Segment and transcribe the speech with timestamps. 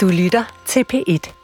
[0.00, 1.39] Du lytter til P1.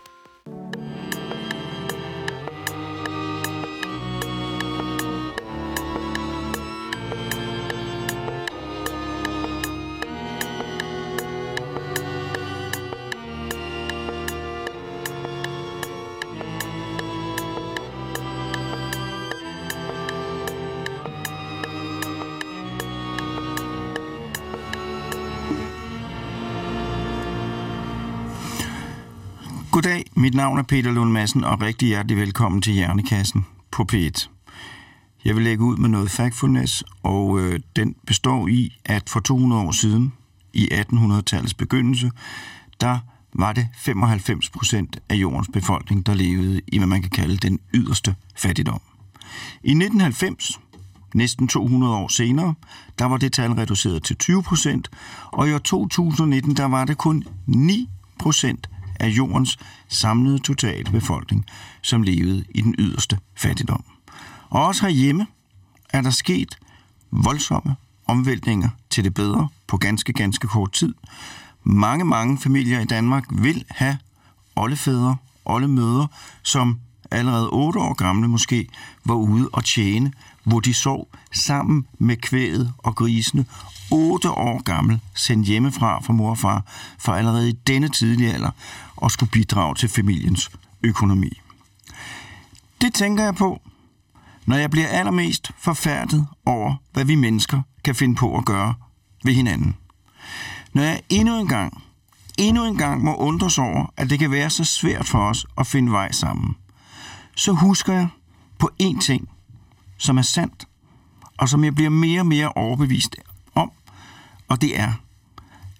[30.26, 34.28] Mit navn er Peter Lund Madsen, og rigtig hjertelig velkommen til Hjernekassen på P1.
[35.24, 39.62] Jeg vil lægge ud med noget factfulness, og øh, den består i, at for 200
[39.62, 40.12] år siden,
[40.52, 42.10] i 1800-tallets begyndelse,
[42.80, 42.98] der
[43.34, 47.60] var det 95 procent af jordens befolkning, der levede i, hvad man kan kalde den
[47.74, 48.80] yderste fattigdom.
[49.62, 50.60] I 1990,
[51.14, 52.54] næsten 200 år senere,
[52.98, 54.90] der var det tal reduceret til 20 procent,
[55.26, 58.68] og i år 2019, der var det kun 9 procent
[59.00, 61.46] af jordens samlede totale befolkning,
[61.82, 63.84] som levede i den yderste fattigdom.
[64.50, 65.26] Og også herhjemme
[65.90, 66.58] er der sket
[67.10, 70.94] voldsomme omvæltninger til det bedre på ganske, ganske kort tid.
[71.64, 73.98] Mange, mange familier i Danmark vil have
[74.56, 76.08] oldefædre, oldemødre,
[76.42, 78.68] som allerede 8 år gamle måske
[79.04, 80.12] var ude og tjene,
[80.46, 83.46] hvor de sov sammen med kvæget og grisene
[83.90, 86.62] 8 år gammel, sendt hjemmefra fra mor og far,
[86.98, 88.50] for allerede i denne tidlige alder
[88.96, 90.50] og skulle bidrage til familiens
[90.82, 91.40] økonomi.
[92.80, 93.60] Det tænker jeg på,
[94.46, 98.74] når jeg bliver allermest forfærdet over, hvad vi mennesker kan finde på at gøre
[99.24, 99.76] ved hinanden.
[100.72, 101.82] Når jeg endnu en gang,
[102.38, 105.66] endnu en gang må undres over, at det kan være så svært for os at
[105.66, 106.56] finde vej sammen,
[107.36, 108.08] så husker jeg
[108.58, 109.28] på én ting,
[109.98, 110.68] som er sandt,
[111.38, 113.16] og som jeg bliver mere og mere overbevist
[113.54, 113.72] om,
[114.48, 114.92] og det er,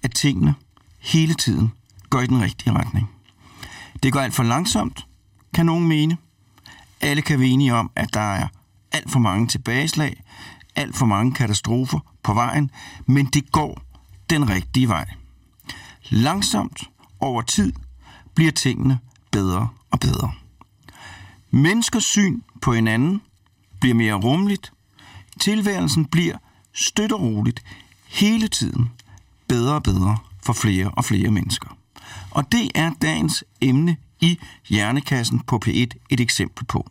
[0.03, 0.55] at tingene
[0.99, 1.71] hele tiden
[2.09, 3.09] går i den rigtige retning.
[4.03, 5.07] Det går alt for langsomt,
[5.53, 6.17] kan nogen mene.
[7.01, 8.47] Alle kan være enige om, at der er
[8.91, 10.23] alt for mange tilbageslag,
[10.75, 12.71] alt for mange katastrofer på vejen,
[13.05, 13.81] men det går
[14.29, 15.05] den rigtige vej.
[16.09, 16.83] Langsomt
[17.19, 17.73] over tid
[18.35, 18.99] bliver tingene
[19.31, 20.31] bedre og bedre.
[21.51, 23.21] Menneskers syn på hinanden
[23.79, 24.71] bliver mere rummeligt.
[25.39, 26.37] Tilværelsen bliver
[26.73, 27.63] støt og roligt
[28.07, 28.89] hele tiden
[29.47, 31.77] bedre og bedre for flere og flere mennesker.
[32.31, 34.39] Og det er dagens emne i
[34.69, 36.89] Hjernekassen på P1 et eksempel på.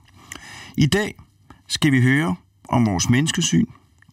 [0.76, 1.14] I dag
[1.68, 2.36] skal vi høre
[2.68, 3.66] om vores menneskesyn,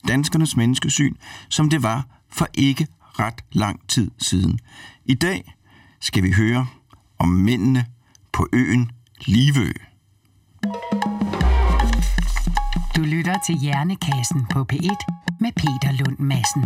[0.07, 1.15] danskernes menneskesyn,
[1.49, 4.59] som det var for ikke ret lang tid siden.
[5.05, 5.55] I dag
[5.99, 6.67] skal vi høre
[7.19, 7.85] om mændene
[8.31, 8.91] på øen
[9.25, 9.71] Livø.
[13.03, 15.05] Du lytter til Hjernekassen på P1
[15.39, 16.65] med Peter Lund Madsen.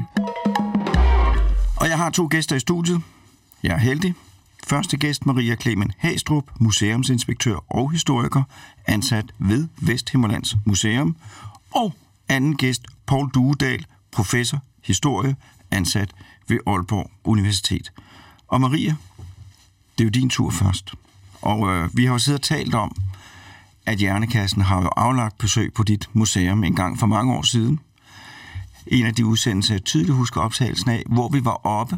[1.75, 3.01] Og jeg har to gæster i studiet.
[3.63, 4.13] Jeg er heldig.
[4.67, 8.43] Første gæst Maria Clemen Hastrup, museumsinspektør og historiker,
[8.85, 11.15] ansat ved Vesthimmerlands Museum.
[11.71, 11.93] Og
[12.29, 15.35] anden gæst Paul Duedal, professor historie,
[15.71, 16.11] ansat
[16.47, 17.91] ved Aalborg Universitet.
[18.47, 18.95] Og Maria,
[19.97, 20.93] det er jo din tur først.
[21.41, 22.95] Og øh, vi har jo siddet og talt om,
[23.87, 27.79] at Hjernekassen har jo aflagt besøg på dit museum en gang for mange år siden.
[28.87, 31.97] En af de udsendelser, jeg tydeligt husker optagelsen af, hvor vi var oppe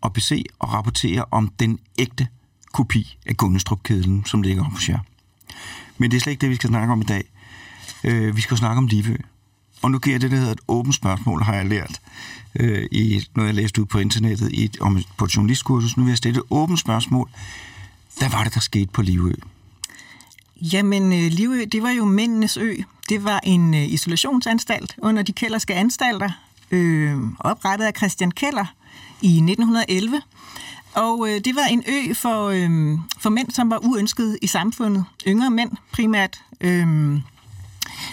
[0.00, 2.26] og bese og rapportere om den ægte
[2.72, 4.98] kopi af Gunnestrup-kedlen, som ligger hos jer.
[5.98, 7.24] Men det er slet ikke det, vi skal snakke om i dag.
[8.04, 9.16] Øh, vi skal snakke om Livø.
[9.82, 12.00] Og nu giver jeg det, der hedder et åbent spørgsmål, har jeg lært
[12.54, 15.96] øh, i noget, jeg læste ud på internettet i et, om, på et journalistkursus.
[15.96, 17.30] Nu vil jeg stille et åbent spørgsmål.
[18.18, 19.32] Hvad var det, der skete på Livø?
[20.62, 22.74] Jamen, øh, Livø, det var jo mændenes ø.
[23.08, 26.30] Det var en øh, isolationsanstalt under de kælderske anstalter,
[26.70, 28.74] øh, oprettet af Christian Keller
[29.22, 30.22] i 1911.
[30.94, 35.04] Og øh, det var en ø for, øh, for mænd, som var uønskede i samfundet.
[35.26, 36.86] Yngre mænd primært, øh,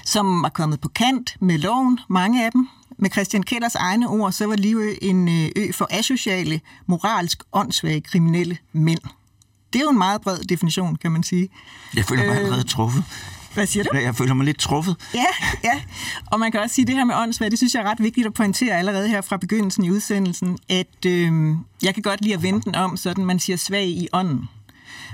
[0.06, 2.68] som var kommet på kant med loven, mange af dem.
[2.98, 8.02] Med Christian Kellers egne ord, så var Livø en øh, ø for asociale, moralsk åndssvage
[8.02, 9.00] kriminelle mænd.
[9.76, 11.50] Det er jo en meget bred definition, kan man sige.
[11.96, 13.04] Jeg føler mig Øh, allerede truffet.
[13.54, 13.98] Hvad siger du?
[13.98, 14.96] Jeg føler mig lidt truffet.
[15.14, 15.26] Ja,
[15.64, 15.82] ja.
[16.26, 18.04] Og man kan også sige, at det her med åndssvagt, det synes jeg er ret
[18.04, 22.34] vigtigt at pointere allerede her fra begyndelsen i udsendelsen, at øh, jeg kan godt lide
[22.34, 24.50] at vende den om, sådan man siger svag i ånden.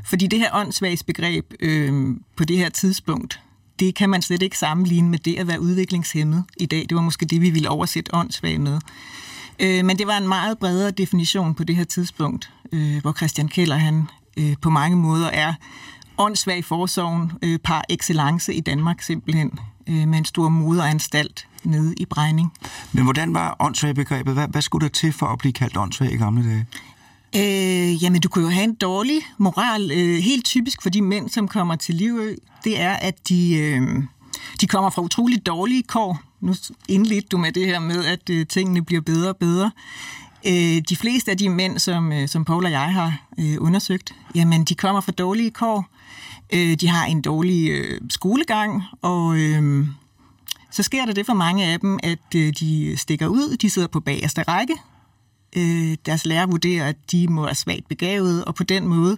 [0.05, 3.39] Fordi det her åndssvagsbegreb øh, på det her tidspunkt,
[3.79, 6.85] det kan man slet ikke sammenligne med det at være udviklingshemmet i dag.
[6.89, 8.79] Det var måske det, vi ville oversætte åndssvag med.
[9.59, 13.47] Øh, men det var en meget bredere definition på det her tidspunkt, øh, hvor Christian
[13.47, 15.53] Keller han øh, på mange måder er
[16.17, 22.05] åndssvag forsorgen øh, par excellence i Danmark simpelthen, øh, med en stor moderanstalt nede i
[22.05, 22.53] Brejning.
[22.91, 24.33] Men hvordan var åndssvagbegrebet?
[24.33, 26.65] Hvad, hvad skulle der til for at blive kaldt åndssvag i gamle dage?
[27.35, 29.91] Øh, jamen, du kunne jo have en dårlig moral.
[29.91, 34.03] Øh, helt typisk for de mænd, som kommer til Livø, det er, at de, øh,
[34.61, 36.21] de kommer fra utroligt dårlige kår.
[36.41, 36.55] Nu
[36.89, 39.71] indledte du med det her med, at øh, tingene bliver bedre og bedre.
[40.47, 44.15] Øh, de fleste af de mænd, som, øh, som Paul og jeg har øh, undersøgt,
[44.35, 45.85] jamen, de kommer fra dårlige kår.
[46.53, 49.37] Øh, de har en dårlig øh, skolegang, og...
[49.37, 49.87] Øh,
[50.73, 53.87] så sker der det for mange af dem, at øh, de stikker ud, de sidder
[53.87, 54.73] på bagerste række,
[55.55, 59.17] øh, deres lærer vurderer, at de må være svagt begavet, og på den måde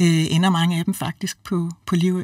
[0.00, 2.22] øh, ender mange af dem faktisk på, på Livø.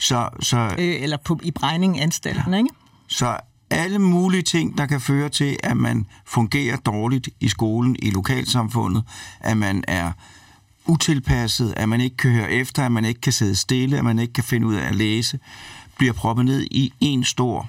[0.00, 2.58] Så, så, øh, eller på, i Brejning-anstalten, ja.
[2.58, 2.70] ikke?
[3.08, 3.36] Så
[3.70, 9.04] alle mulige ting, der kan føre til, at man fungerer dårligt i skolen, i lokalsamfundet,
[9.40, 10.12] at man er
[10.86, 14.18] utilpasset, at man ikke kan høre efter, at man ikke kan sidde stille, at man
[14.18, 15.38] ikke kan finde ud af at læse,
[15.96, 17.68] bliver proppet ned i en stor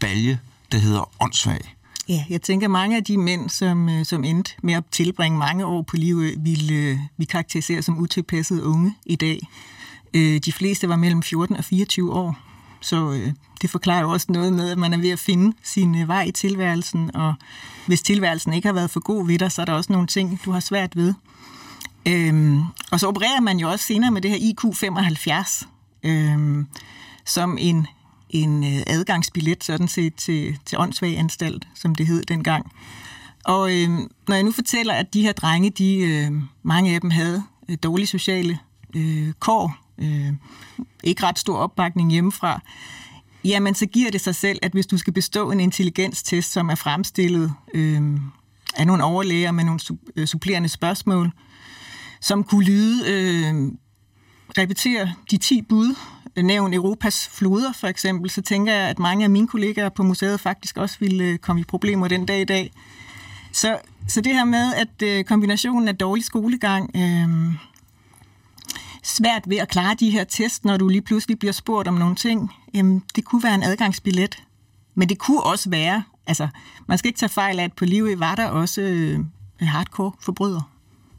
[0.00, 0.38] balje,
[0.72, 1.74] der hedder åndssvag.
[2.08, 5.66] Ja, jeg tænker, mange af de mænd, som, øh, som endte med at tilbringe mange
[5.66, 9.40] år på livet, ville øh, vi karakterisere som utilpassede unge i dag.
[10.14, 12.47] Øh, de fleste var mellem 14 og 24 år,
[12.80, 13.32] så øh,
[13.62, 16.22] det forklarer jo også noget med, at man er ved at finde sin øh, vej
[16.22, 17.34] i tilværelsen, og
[17.86, 20.40] hvis tilværelsen ikke har været for god ved dig, så er der også nogle ting,
[20.44, 21.14] du har svært ved.
[22.08, 25.68] Øhm, og så opererer man jo også senere med det her IQ 75,
[26.04, 26.66] øhm,
[27.24, 27.86] som en
[28.30, 32.72] en øh, adgangsbillet sådan set til, til åndssvag anstalt, som det hed dengang.
[33.44, 33.90] Og øh,
[34.28, 36.32] når jeg nu fortæller, at de her drenge, de, øh,
[36.62, 38.58] mange af dem havde øh, dårlige sociale
[38.96, 40.32] øh, kår, øh,
[41.04, 42.60] ikke ret stor opbakning hjemmefra,
[43.44, 46.74] jamen så giver det sig selv, at hvis du skal bestå en intelligenstest, som er
[46.74, 48.02] fremstillet øh,
[48.76, 49.80] af nogle overlæger med nogle
[50.16, 51.32] øh, supplerende spørgsmål,
[52.20, 53.72] som kunne lyde, øh,
[54.58, 55.94] repetere de 10 bud,
[56.36, 60.02] øh, nævn Europas floder for eksempel, så tænker jeg, at mange af mine kollegaer på
[60.02, 62.72] museet faktisk også ville øh, komme i problemer den dag i dag.
[63.52, 63.78] Så,
[64.08, 67.54] så det her med, at øh, kombinationen af dårlig skolegang, øh,
[69.08, 72.14] svært ved at klare de her test, når du lige pludselig bliver spurgt om nogle
[72.14, 74.42] ting, jamen, det kunne være en adgangsbillet.
[74.94, 76.48] Men det kunne også være, altså
[76.88, 79.20] man skal ikke tage fejl af, at på livet var der også øh,
[79.60, 80.62] hardcore forbrydere.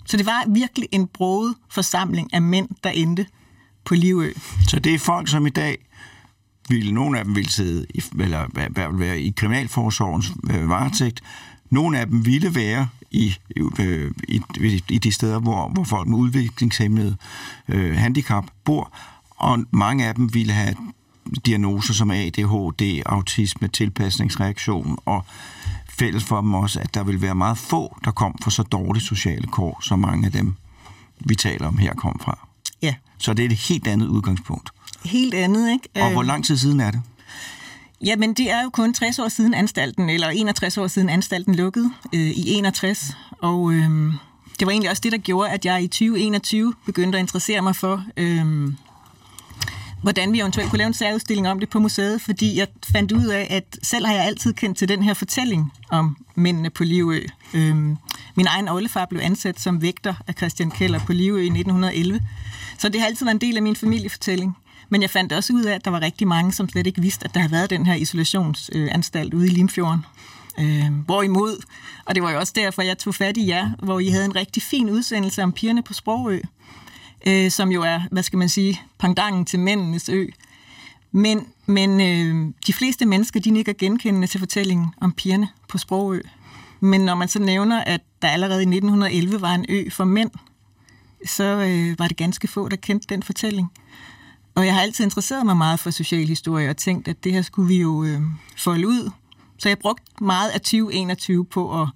[0.05, 3.25] Så det var virkelig en broget forsamling af mænd, der endte
[3.85, 4.31] på Livø.
[4.67, 5.77] Så det er folk, som i dag
[6.69, 8.47] ville, nogle af dem ville sidde i, eller
[8.97, 11.21] være i kriminalforsorgens øh, varetægt.
[11.69, 13.35] Nogle af dem ville være i,
[13.79, 14.41] øh, i,
[14.89, 17.17] i de steder, hvor, hvor folk med udviklingshemmede
[17.67, 18.91] øh, handicap bor,
[19.29, 20.75] og mange af dem ville have
[21.45, 25.25] diagnoser som ADHD, autisme, tilpasningsreaktion, og
[25.89, 29.03] fælles for dem også, at der vil være meget få, der kom fra så dårlige
[29.03, 30.55] sociale kår, som mange af dem,
[31.19, 32.47] vi taler om her, kom fra.
[32.81, 32.95] Ja.
[33.17, 34.69] Så det er et helt andet udgangspunkt.
[35.05, 35.89] Helt andet, ikke?
[35.95, 37.01] Og hvor lang tid siden er det?
[38.05, 41.91] Jamen, det er jo kun 60 år siden anstalten, eller 61 år siden anstalten lukkede
[42.13, 43.17] øh, i 61.
[43.41, 44.13] Og øh,
[44.59, 47.75] det var egentlig også det, der gjorde, at jeg i 2021 begyndte at interessere mig
[47.75, 48.73] for, øh,
[50.01, 53.25] hvordan vi eventuelt kunne lave en særudstilling om det på museet, fordi jeg fandt ud
[53.25, 57.19] af, at selv har jeg altid kendt til den her fortælling om mændene på Livø.
[57.53, 57.75] Øh,
[58.35, 62.21] min egen oldefar blev ansat som vægter af Christian Keller på Livø i 1911,
[62.77, 64.57] så det har altid været en del af min familiefortælling.
[64.89, 67.25] Men jeg fandt også ud af, at der var rigtig mange, som slet ikke vidste,
[67.25, 70.05] at der havde været den her isolationsanstalt ude i Limfjorden.
[70.59, 71.63] Øh, hvorimod,
[72.05, 74.35] og det var jo også derfor, jeg tog fat i jer, hvor I havde en
[74.35, 76.39] rigtig fin udsendelse om pigerne på Sprogø,
[77.27, 80.25] øh, som jo er, hvad skal man sige, pangdangen til mændenes ø.
[81.11, 86.21] Men, men øh, de fleste mennesker, de nikker genkendende til fortællingen om pigerne på Sprogø.
[86.79, 90.31] Men når man så nævner, at der allerede i 1911 var en ø for mænd,
[91.25, 93.71] så øh, var det ganske få, der kendte den fortælling.
[94.55, 97.67] Og jeg har altid interesseret mig meget for socialhistorie og tænkt, at det her skulle
[97.67, 98.21] vi jo øh,
[98.57, 99.11] folde ud.
[99.57, 101.87] Så jeg brugte meget af 2021 på at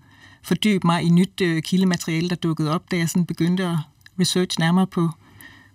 [0.43, 3.77] fordybe mig i nyt øh, kildemateriale, der dukkede op, da jeg sådan begyndte at
[4.19, 5.09] research nærmere på,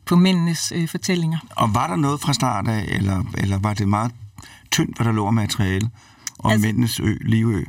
[0.05, 1.39] på mændenes øh, fortællinger.
[1.51, 4.13] Og var der noget fra start af, eller, eller var det meget
[4.71, 5.91] tyndt, hvad der lå af materiale
[6.39, 7.65] om altså, mændenes ø, livø?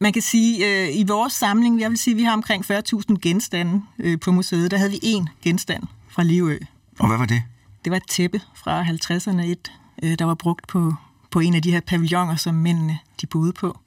[0.00, 3.82] Man kan sige, øh, i vores samling, jeg vil sige, vi har omkring 40.000 genstande
[3.98, 4.70] øh, på museet.
[4.70, 6.58] Der havde vi én genstand fra Livø.
[6.98, 7.42] Og hvad var det?
[7.88, 10.94] Det var et tæppe fra 50'erne, et, øh, der var brugt på,
[11.30, 13.78] på en af de her pavilloner, som mændene de boede på.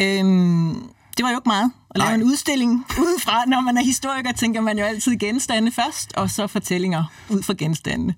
[0.00, 0.74] Øhm,
[1.16, 2.14] det var jo ikke meget at lave Nej.
[2.14, 3.44] en udstilling udefra.
[3.44, 7.54] Når man er historiker, tænker man jo altid genstande først, og så fortællinger ud fra
[7.58, 8.14] genstandene.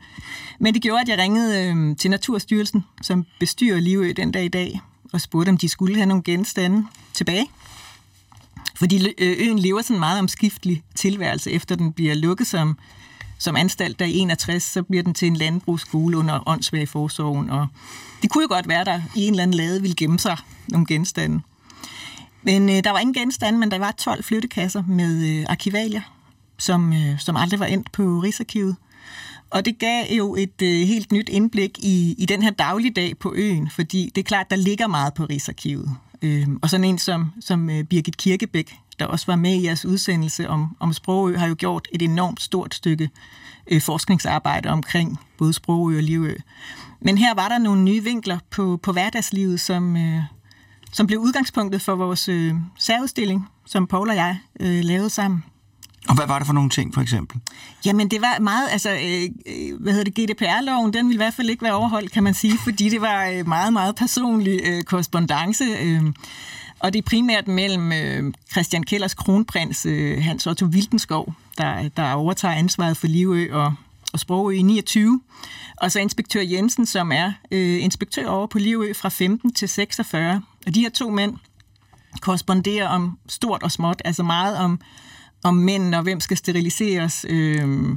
[0.61, 4.49] Men det gjorde, at jeg ringede øh, til Naturstyrelsen, som bestyrer Livø den dag i
[4.49, 4.81] dag,
[5.13, 7.51] og spurgte, om de skulle have nogle genstande tilbage.
[8.77, 12.79] Fordi øh, øen lever sådan meget omskiftelig tilværelse, efter den bliver lukket som,
[13.39, 17.67] som anstalt der i 61, så bliver den til en landbrugsskole under åndssvag forsorgen, og
[18.23, 20.37] det kunne jo godt være, der i en eller anden lade ville gemme sig
[20.69, 21.41] nogle genstande.
[22.43, 26.01] Men øh, der var ingen genstande, men der var 12 flyttekasser med øh, arkivalier,
[26.59, 28.77] som, øh, som aldrig var endt på Rigsarkivet.
[29.51, 33.33] Og det gav jo et øh, helt nyt indblik i, i den her dagligdag på
[33.37, 35.97] øen, fordi det er klart, der ligger meget på Rigsarkivet.
[36.23, 39.85] Øh, og sådan en som, som øh, Birgit Kirkebæk, der også var med i jeres
[39.85, 43.11] udsendelse om, om Sprogø, har jo gjort et enormt stort stykke
[43.67, 46.35] øh, forskningsarbejde omkring både Sprogø og Livø.
[47.01, 50.23] Men her var der nogle nye vinkler på, på hverdagslivet, som, øh,
[50.93, 55.45] som blev udgangspunktet for vores øh, særudstilling, som Paul og jeg øh, lavede sammen.
[56.09, 57.41] Og hvad var det for nogle ting, for eksempel?
[57.87, 61.35] Jamen, det var meget, altså, øh, øh hvad hedder det, GDPR-loven, den ville i hvert
[61.35, 64.83] fald ikke være overholdt, kan man sige, fordi det var øh, meget, meget personlig øh,
[64.83, 65.65] korrespondence.
[65.65, 66.03] Øh,
[66.85, 72.13] og det er primært mellem øh, Christian Kellers kronprins, øh, Hans Otto Wildenskov, der, der
[72.13, 73.75] overtager ansvaret for Livø og,
[74.13, 75.21] og Sprogø i 29,
[75.77, 80.43] og så inspektør Jensen, som er øh, inspektør over på Livø fra 15 til 46.
[80.67, 81.37] Og de her to mænd
[82.21, 84.81] korresponderer om stort og småt, altså meget om
[85.45, 87.89] om mænd og hvem skal steriliseres, øh,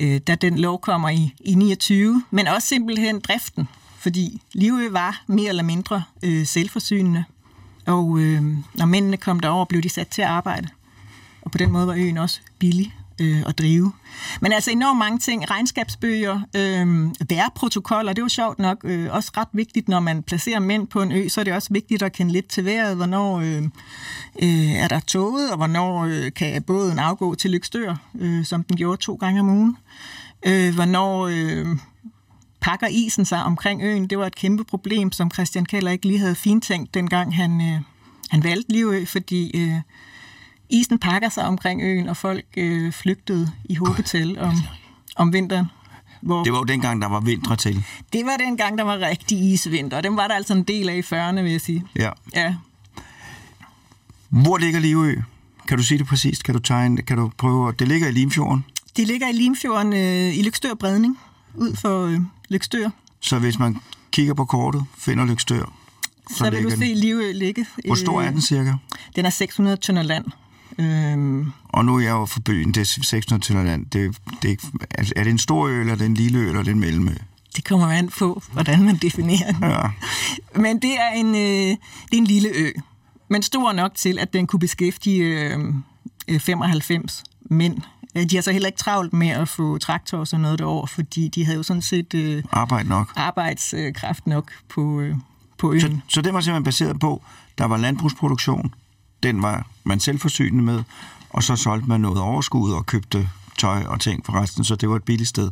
[0.00, 5.22] øh, da den lov kommer i, i 29, men også simpelthen driften, fordi Livø var
[5.26, 7.24] mere eller mindre øh, selvforsynende,
[7.90, 8.42] og øh,
[8.74, 10.68] når mændene kom derover, blev de sat til at arbejde.
[11.42, 13.92] Og på den måde var øen også billig øh, at drive.
[14.40, 19.48] Men altså enormt mange ting, regnskabsbøger, øh, vejrprotokoller, det var sjovt nok øh, også ret
[19.52, 22.32] vigtigt, når man placerer mænd på en ø, så er det også vigtigt at kende
[22.32, 23.62] lidt til vejret, hvornår øh,
[24.42, 28.76] øh, er der toget, og hvornår øh, kan båden afgå til Lykstør, øh, som den
[28.76, 29.76] gjorde to gange om ugen.
[30.46, 31.66] Øh, hvornår øh,
[32.60, 36.18] pakker isen sig omkring øen, det var et kæmpe problem, som Christian Keller ikke lige
[36.18, 37.80] havde fintænkt, dengang han, øh,
[38.30, 39.50] han valgte Livø, fordi...
[39.60, 39.80] Øh,
[40.70, 44.54] isen pakker sig omkring øen, og folk øh, flygtede i hobetal om,
[45.16, 45.66] om vinteren.
[46.20, 47.84] Hvor det var jo dengang, der var vintre til.
[48.12, 50.96] Det var dengang, der var rigtig isvinter, og dem var der altså en del af
[50.96, 51.84] i 40'erne, vil jeg sige.
[51.96, 52.10] Ja.
[52.34, 52.54] ja.
[54.28, 55.14] Hvor ligger Livø?
[55.68, 56.44] Kan du sige det præcist?
[56.44, 57.02] Kan du tegne?
[57.02, 57.72] Kan du prøve?
[57.72, 58.64] Det ligger i Limfjorden?
[58.96, 61.18] Det ligger i Limfjorden øh, i Lykstør Bredning,
[61.54, 62.90] ud for øh, Lykstør.
[63.20, 63.76] Så hvis man
[64.12, 65.72] kigger på kortet, finder Lykstør,
[66.30, 67.66] så, så vil du se Livø ligge.
[67.86, 68.72] Hvor stor er øh, den cirka?
[69.16, 70.24] Den er 600 tønder land.
[70.78, 71.52] Øhm.
[71.68, 73.86] Og nu er jeg jo for byen, det er 600 tønder land.
[73.86, 76.60] Det, det, er, er det en stor ø, eller er det en lille ø, eller
[76.60, 77.14] er det en mellemø?
[77.56, 79.70] Det kommer an på, hvordan man definerer den.
[79.70, 79.82] Ja.
[80.60, 81.76] Men det er, en, øh,
[82.10, 82.70] det er en lille ø,
[83.28, 85.54] men stor nok til, at den kunne beskæftige
[86.28, 87.78] øh, 95 mænd.
[88.14, 91.28] De har så heller ikke travlt med at få traktor og sådan noget derover, fordi
[91.28, 93.12] de havde jo sådan set øh, Arbejde nok.
[93.16, 95.16] arbejdskraft nok på, øh,
[95.58, 95.80] på øen.
[95.80, 97.22] Så, så det var simpelthen baseret på,
[97.58, 98.74] der var landbrugsproduktion,
[99.22, 100.82] den var man selvforsynende med,
[101.30, 104.88] og så solgte man noget overskud og købte tøj og ting for resten, så det
[104.88, 105.50] var et billigt sted.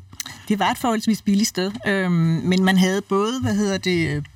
[0.49, 2.13] Det var et forholdsvis billigt sted, øhm,
[2.45, 4.27] men man havde både, hvad hedder det,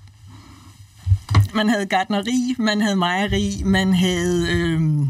[1.55, 5.09] man havde gardneri, man havde mejeri, man havde, øhm,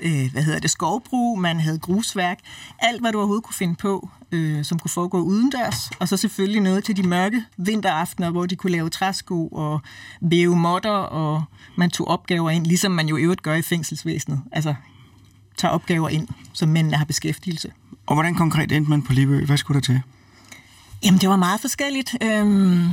[0.00, 2.38] øh, hvad hedder det, skovbrug, man havde grusværk,
[2.78, 6.60] alt hvad du overhovedet kunne finde på, øh, som kunne foregå udendørs, og så selvfølgelig
[6.60, 9.80] noget til de mørke vinteraftener, hvor de kunne lave træsko og
[10.20, 11.44] væve modder, og
[11.76, 14.42] man tog opgaver ind, ligesom man jo i øvrigt gør i fængselsvæsenet.
[14.52, 14.74] Altså,
[15.56, 17.72] tager opgaver ind, som mændene har beskæftigelse.
[18.06, 19.44] Og hvordan konkret endte man på Livø?
[19.44, 20.00] Hvad skulle der til?
[21.04, 22.16] Jamen, det var meget forskelligt.
[22.22, 22.88] Øhm,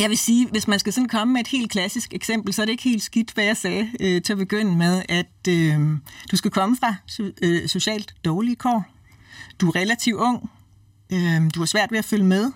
[0.00, 2.66] jeg vil sige, hvis man skal sådan komme med et helt klassisk eksempel, så er
[2.66, 5.98] det ikke helt skidt, hvad jeg sagde øh, til at begynde med, at øh,
[6.30, 6.94] du skal komme fra
[7.42, 8.84] øh, socialt dårlige kår.
[9.60, 10.50] Du er relativt ung.
[11.12, 12.52] Øh, du har svært ved at følge med.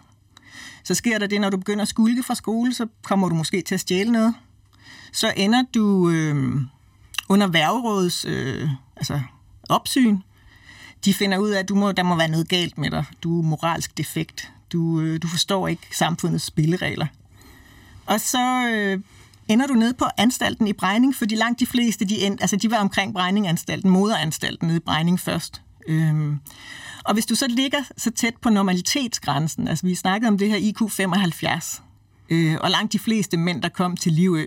[0.84, 3.62] Så sker der det, når du begynder at skulke fra skole, så kommer du måske
[3.62, 4.34] til at stjæle noget.
[5.12, 6.56] Så ender du øh,
[7.28, 9.20] under værgerådets øh, altså
[9.68, 10.18] opsyn.
[11.04, 13.04] De finder ud af, at du må, der må være noget galt med dig.
[13.22, 14.52] Du er moralsk defekt.
[14.72, 17.06] Du, øh, du forstår ikke samfundets spilleregler.
[18.06, 19.00] Og så øh,
[19.48, 22.70] ender du nede på anstalten i Brejning, fordi langt de fleste, de, end, altså de
[22.70, 25.62] var omkring Brejninganstalten, moderanstalten nede i Brejning først.
[25.88, 26.40] Øhm,
[27.04, 30.56] og hvis du så ligger så tæt på normalitetsgrænsen, altså vi snakkede om det her
[30.56, 31.82] IQ 75,
[32.28, 34.46] øh, og langt de fleste mænd, der kom til Livø,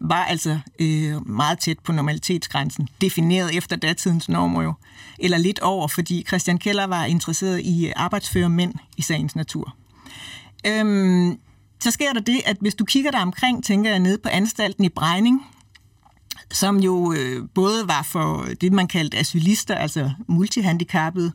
[0.00, 4.74] var altså øh, meget tæt på normalitetsgrænsen, defineret efter datidens normer jo,
[5.18, 9.76] eller lidt over, fordi Christian Keller var interesseret i arbejdsføre mænd i sagens natur.
[10.66, 11.38] Øhm,
[11.82, 14.84] så sker der det, at hvis du kigger der omkring, tænker jeg nede på anstalten
[14.84, 15.46] i Brejning,
[16.52, 21.32] som jo øh, både var for det, man kaldte asylister, altså multihandicappede,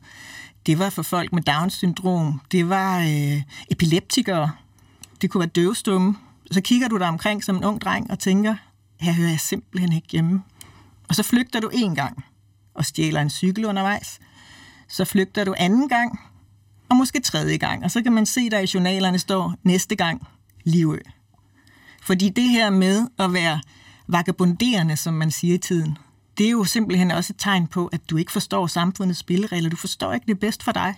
[0.66, 4.50] det var for folk med Down-syndrom, det var øh, epileptikere,
[5.22, 6.16] det kunne være døvstumme.
[6.50, 8.54] Så kigger du der omkring som en ung dreng og tænker,
[9.00, 10.42] her hører jeg simpelthen ikke hjemme.
[11.08, 12.24] Og så flygter du en gang
[12.74, 14.18] og stjæler en cykel undervejs.
[14.88, 16.20] Så flygter du anden gang,
[16.88, 17.84] og måske tredje gang.
[17.84, 20.26] Og så kan man se, der i journalerne står næste gang
[20.66, 20.98] Livø.
[22.02, 23.60] Fordi det her med at være
[24.08, 25.98] vagabonderende, som man siger i tiden.
[26.38, 29.70] Det er jo simpelthen også et tegn på, at du ikke forstår samfundets spilleregler.
[29.70, 30.94] Du forstår ikke det bedst for dig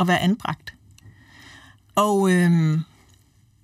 [0.00, 0.74] at være anbragt.
[1.94, 2.80] Og øhm,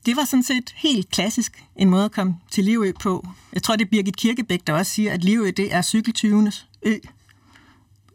[0.07, 3.29] det var sådan set helt klassisk en måde at komme til Livø på.
[3.53, 6.95] Jeg tror, det er Birgit Kirkebæk, der også siger, at Livø det er cykeltyvenes ø.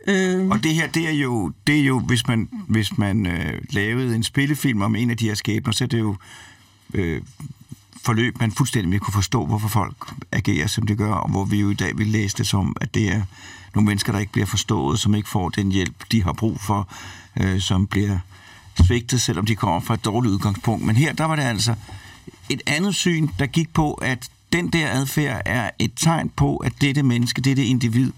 [0.07, 0.51] Øhm.
[0.51, 4.15] Og det her, det er jo, det er jo hvis man, hvis man øh, lavede
[4.15, 6.15] en spillefilm om en af de her skæbner, så er det jo
[6.93, 7.21] øh,
[8.05, 11.59] forløb, man fuldstændig ikke kunne forstå, hvorfor folk agerer, som det gør, og hvor vi
[11.59, 13.21] jo i dag vil læse det som, at det er
[13.75, 16.87] nogle mennesker, der ikke bliver forstået, som ikke får den hjælp, de har brug for,
[17.39, 18.19] øh, som bliver
[18.85, 20.85] svigtet, selvom de kommer fra et dårligt udgangspunkt.
[20.85, 21.75] Men her, der var det altså
[22.49, 26.73] et andet syn, der gik på, at den der adfærd er et tegn på, at
[26.81, 28.11] dette menneske, dette individ,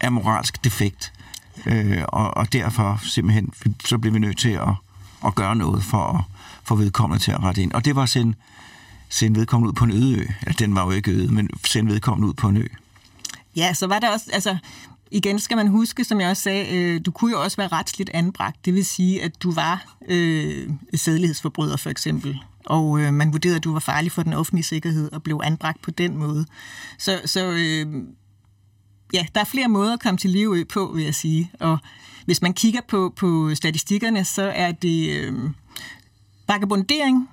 [0.00, 1.12] er moralsk defekt.
[1.66, 3.52] Øh, og, og derfor simpelthen,
[3.84, 4.68] så bliver vi nødt til at,
[5.26, 6.24] at gøre noget for at
[6.64, 7.72] få vedkommende til at rette ind.
[7.72, 8.34] Og det var at sende,
[9.08, 10.24] sende vedkommende ud på en øde ø.
[10.46, 12.66] Ja, den var jo ikke øde, men sende vedkommende ud på en ø.
[13.56, 14.56] Ja, så var der også, altså,
[15.10, 18.10] igen skal man huske, som jeg også sagde, øh, du kunne jo også være retsligt
[18.14, 18.64] anbragt.
[18.64, 23.64] Det vil sige, at du var øh, sædelighedsforbryder for eksempel, og øh, man vurderede, at
[23.64, 26.46] du var farlig for den offentlige sikkerhed og blev anbragt på den måde.
[26.98, 28.04] Så, så øh,
[29.12, 31.50] ja, der er flere måder at komme til liv på, vil jeg sige.
[31.60, 31.78] Og
[32.24, 35.34] hvis man kigger på, på statistikkerne, så er det øh,
[36.48, 37.28] vagabondering,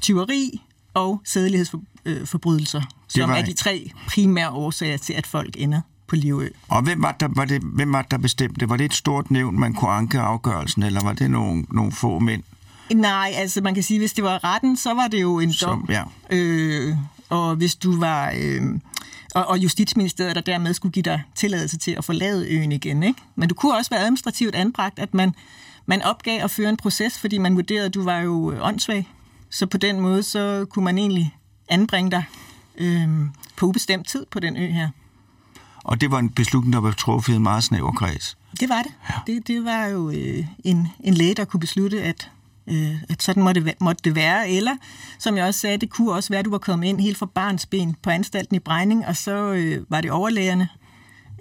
[0.00, 0.62] tyveri
[0.94, 6.48] og sædelighedsforbrydelser, som er de tre primære årsager til, at folk ender på Livø.
[6.68, 8.68] Og hvem var, der, var det, hvem var der bestemte?
[8.68, 12.18] Var det et stort nævn, man kunne anke afgørelsen, eller var det nogle, nogle få
[12.18, 12.42] mænd?
[12.94, 15.54] Nej, altså man kan sige, hvis det var retten, så var det jo en dom.
[15.54, 16.02] Som, ja.
[16.30, 16.96] øh,
[17.28, 18.32] og hvis du var...
[18.36, 18.62] Øh,
[19.34, 23.02] og, og Justitsministeriet, der dermed skulle give dig tilladelse til at forlade øen igen.
[23.02, 23.20] Ikke?
[23.34, 25.34] Men du kunne også være administrativt anbragt, at man,
[25.86, 29.08] man opgav at føre en proces, fordi man vurderede, at du var jo åndssvag.
[29.50, 31.36] Så på den måde, så kunne man egentlig
[31.68, 32.24] anbringe dig
[32.78, 33.08] øh,
[33.56, 34.88] på ubestemt tid på den ø her.
[35.84, 38.36] Og det var en beslutning, der var truffet i en meget snæver kreds.
[38.60, 38.92] Det var det.
[39.10, 39.32] Ja.
[39.32, 42.30] Det, det var jo øh, en, en læge, der kunne beslutte, at,
[42.66, 44.50] øh, at sådan måtte det, måtte det være.
[44.50, 44.76] Eller,
[45.18, 47.26] som jeg også sagde, det kunne også være, at du var kommet ind helt fra
[47.26, 50.68] barns ben på anstalten i Brejning, og så øh, var det overlægerne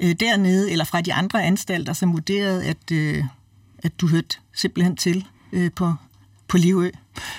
[0.01, 3.23] øh, dernede, eller fra de andre anstalter, som vurderede, at, øh,
[3.77, 5.93] at du hørte simpelthen til øh, på,
[6.47, 6.89] på Livø.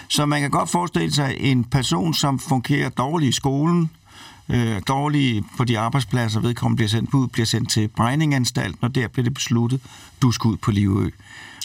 [0.08, 3.90] Så man kan godt forestille sig en person, som fungerer dårligt i skolen,
[4.48, 9.08] øh, dårlige på de arbejdspladser, vedkommende bliver sendt ud, bliver sendt til Brejninganstalten, og der
[9.08, 9.80] bliver det besluttet,
[10.22, 11.10] du skal ud på Livø.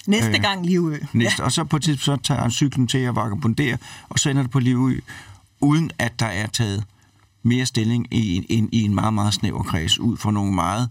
[0.09, 0.97] Næste øh, gang Livø.
[1.13, 1.45] Næste, ja.
[1.45, 3.77] Og så på et tidspunkt så tager han cyklen til at vagabondere,
[4.09, 4.99] og så ender det på Livø,
[5.61, 6.83] uden at der er taget
[7.43, 10.89] mere stilling i en, i en meget, meget snæver kreds, ud fra nogle meget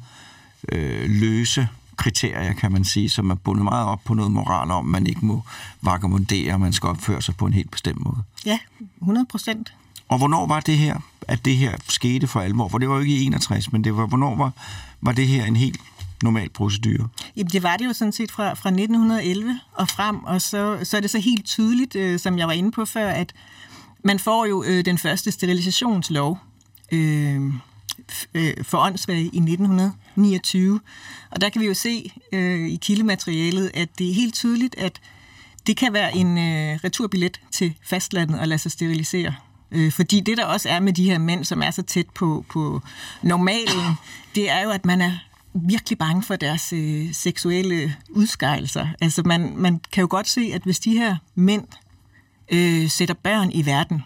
[0.72, 4.84] øh, løse kriterier, kan man sige, som er bundet meget op på noget moral om,
[4.84, 5.42] man ikke må
[5.82, 8.22] vagabondere, man skal opføre sig på en helt bestemt måde.
[8.46, 8.58] Ja,
[9.00, 9.72] 100 procent.
[10.08, 12.68] Og hvornår var det her, at det her skete for alvor?
[12.68, 14.52] For det var jo ikke i 61, men det var, hvornår var,
[15.00, 15.80] var det her en helt
[16.22, 17.08] normal procedure?
[17.36, 20.96] Jamen, det var det jo sådan set fra, fra 1911 og frem, og så, så
[20.96, 23.32] er det så helt tydeligt, øh, som jeg var inde på før, at
[24.04, 26.38] man får jo øh, den første sterilisationslov
[26.92, 27.42] øh,
[28.34, 30.80] øh, for åndssvage i 1929.
[31.30, 35.00] Og der kan vi jo se øh, i kildematerialet, at det er helt tydeligt, at
[35.66, 39.34] det kan være en øh, returbillet til fastlandet at lade sig sterilisere.
[39.72, 42.44] Øh, fordi det, der også er med de her mænd, som er så tæt på,
[42.48, 42.82] på
[43.22, 43.94] normalen,
[44.34, 45.12] det er jo, at man er
[45.62, 48.86] virkelig bange for deres øh, seksuelle udskejelser.
[49.00, 51.64] Altså man, man kan jo godt se, at hvis de her mænd
[52.52, 54.02] øh, sætter børn i verden,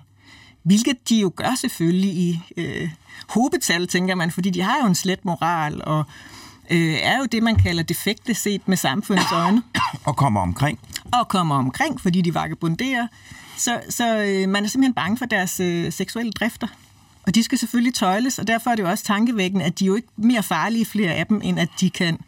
[0.63, 2.91] hvilket de jo gør selvfølgelig i øh,
[3.29, 6.05] hobetal, tænker man, fordi de har jo en slet moral, og
[6.71, 9.63] øh, er jo det, man kalder defekte set med samfundets øjne.
[10.05, 10.79] Og kommer omkring.
[11.21, 13.07] Og kommer omkring, fordi de vagabonderer.
[13.57, 16.67] Så, så øh, man er simpelthen bange for deres øh, seksuelle drifter.
[17.27, 19.87] Og de skal selvfølgelig tøjles, og derfor er det jo også tankevækkende, at de er
[19.87, 22.19] jo ikke mere farlige, flere af dem, end at de kan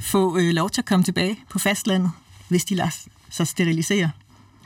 [0.00, 2.10] få øh, lov til at komme tilbage på fastlandet,
[2.48, 2.90] hvis de lader
[3.30, 4.10] sig sterilisere.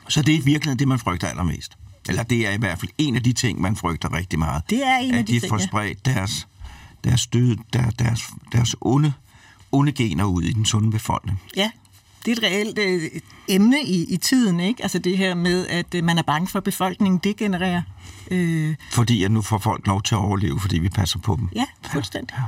[0.07, 1.77] Så det er virkelig det, man frygter allermest?
[2.09, 4.63] Eller det er i hvert fald en af de ting, man frygter rigtig meget?
[4.69, 6.47] Det er en af de, de ting, får spredt deres,
[7.03, 8.21] deres, død, der, deres,
[8.51, 9.13] deres onde,
[9.71, 11.41] onde gener ud i den sunde befolkning.
[11.55, 11.71] Ja,
[12.35, 14.83] det er et reelt øh, emne i, i tiden, ikke?
[14.83, 17.81] Altså det her med, at øh, man er bange for, at befolkningen degenererer.
[18.31, 18.75] Øh.
[18.91, 21.49] Fordi at nu får folk lov til at overleve, fordi vi passer på dem.
[21.55, 22.35] Ja, fuldstændig.
[22.37, 22.43] Ja.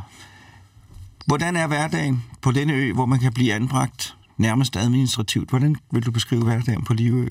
[1.25, 5.49] Hvordan er hverdagen på denne ø, hvor man kan blive anbragt nærmest administrativt?
[5.49, 7.27] Hvordan vil du beskrive hverdagen på Livø?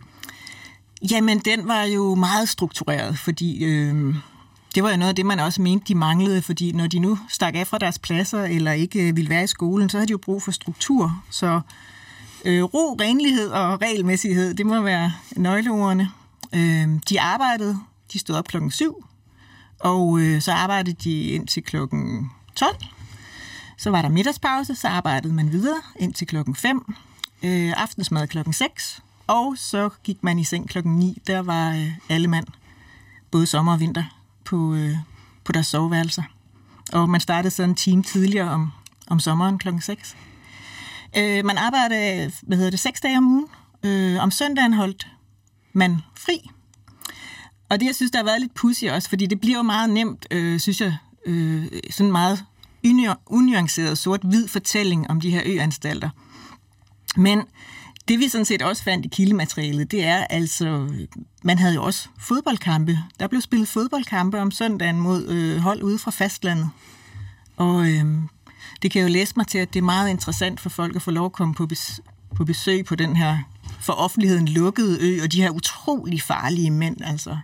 [1.11, 4.15] Jamen, den var jo meget struktureret, fordi øh,
[4.75, 7.19] det var jo noget af det, man også mente, de manglede, fordi når de nu
[7.29, 10.13] stak af fra deres pladser eller ikke øh, ville være i skolen, så havde de
[10.13, 11.23] jo brug for struktur.
[11.31, 11.61] Så
[12.45, 16.11] Øh, ro, renlighed og regelmæssighed, det må være nøgleordene.
[16.53, 17.79] Øh, de arbejdede,
[18.13, 19.05] de stod op klokken 7,
[19.79, 22.77] Og øh, så arbejdede de indtil klokken 12.
[23.77, 26.95] Så var der middagspause, så arbejdede man videre indtil klokken 5.
[27.43, 29.03] Øh, aftensmad klokken 6.
[29.27, 31.23] Og så gik man i seng klokken 9.
[31.27, 32.47] Der var øh, alle mand,
[33.31, 34.05] både sommer og vinter,
[34.45, 34.97] på, øh,
[35.45, 36.23] på deres soveværelser.
[36.93, 38.73] Og man startede så en time tidligere om,
[39.09, 40.17] om sommeren klokken 6.
[41.17, 43.47] Øh, man arbejdede, hvad hedder det, seks dage om ugen.
[43.83, 45.07] Øh, om søndagen holdt
[45.73, 46.51] man fri.
[47.69, 49.91] Og det, jeg synes, der har været lidt pussy også, fordi det bliver jo meget
[49.91, 50.97] nemt, øh, synes jeg,
[51.27, 52.45] øh, sådan meget
[53.27, 56.11] unuanceret sort-hvid fortælling om de her øanstalter.
[57.17, 57.43] Men
[58.09, 60.89] det vi sådan set også fandt i kildematerialet, det er altså,
[61.43, 62.99] man havde jo også fodboldkampe.
[63.21, 66.71] Der blev spillet fodboldkampe om søndagen mod øh, hold ude fra fastlandet.
[67.57, 68.05] Og øh,
[68.83, 71.11] det kan jo læse mig til, at det er meget interessant for folk at få
[71.11, 72.01] lov at komme på, bes-
[72.37, 73.39] på besøg på den her
[73.81, 77.37] for offentligheden lukkede ø, og de her utrolig farlige mænd, altså.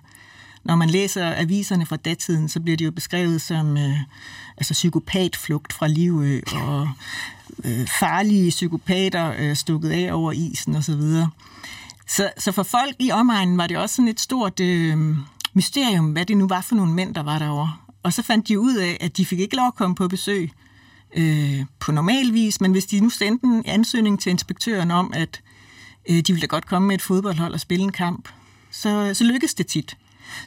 [0.64, 3.99] Når man læser aviserne fra datiden, så bliver de jo beskrevet som øh,
[4.57, 6.88] altså psykopatflugt fra Livø, og
[7.64, 11.01] øh, farlige psykopater øh, stukket af over isen osv.
[11.01, 11.29] Så,
[12.07, 15.16] så, så for folk i omegnen var det også sådan et stort øh,
[15.55, 17.72] mysterium, hvad det nu var for nogle mænd, der var derovre.
[18.03, 20.51] Og så fandt de ud af, at de fik ikke lov at komme på besøg
[21.16, 25.40] øh, på normal vis, men hvis de nu sendte en ansøgning til inspektøren om, at
[26.11, 28.29] øh, de ville da godt komme med et fodboldhold og spille en kamp,
[28.71, 29.97] så, så lykkedes det tit.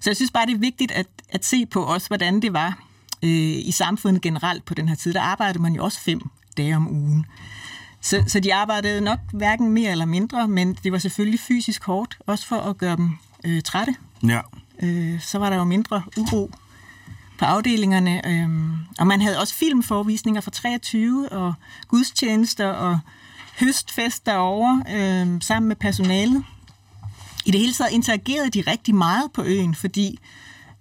[0.01, 2.83] Så jeg synes bare, det er vigtigt at, at se på også, hvordan det var
[3.23, 3.29] øh,
[3.67, 5.13] i samfundet generelt på den her tid.
[5.13, 6.21] Der arbejdede man jo også fem
[6.57, 7.25] dage om ugen.
[8.01, 12.17] Så, så de arbejdede nok hverken mere eller mindre, men det var selvfølgelig fysisk hårdt,
[12.27, 13.95] også for at gøre dem øh, trætte.
[14.23, 14.41] Ja.
[14.83, 16.51] Øh, så var der jo mindre uro
[17.39, 18.49] på afdelingerne, øh,
[18.99, 21.53] og man havde også filmforvisninger fra 23 og
[21.87, 22.99] gudstjenester og
[23.59, 26.43] høstfest derovre øh, sammen med personalet.
[27.45, 30.19] I det hele taget interagerede de rigtig meget på øen, fordi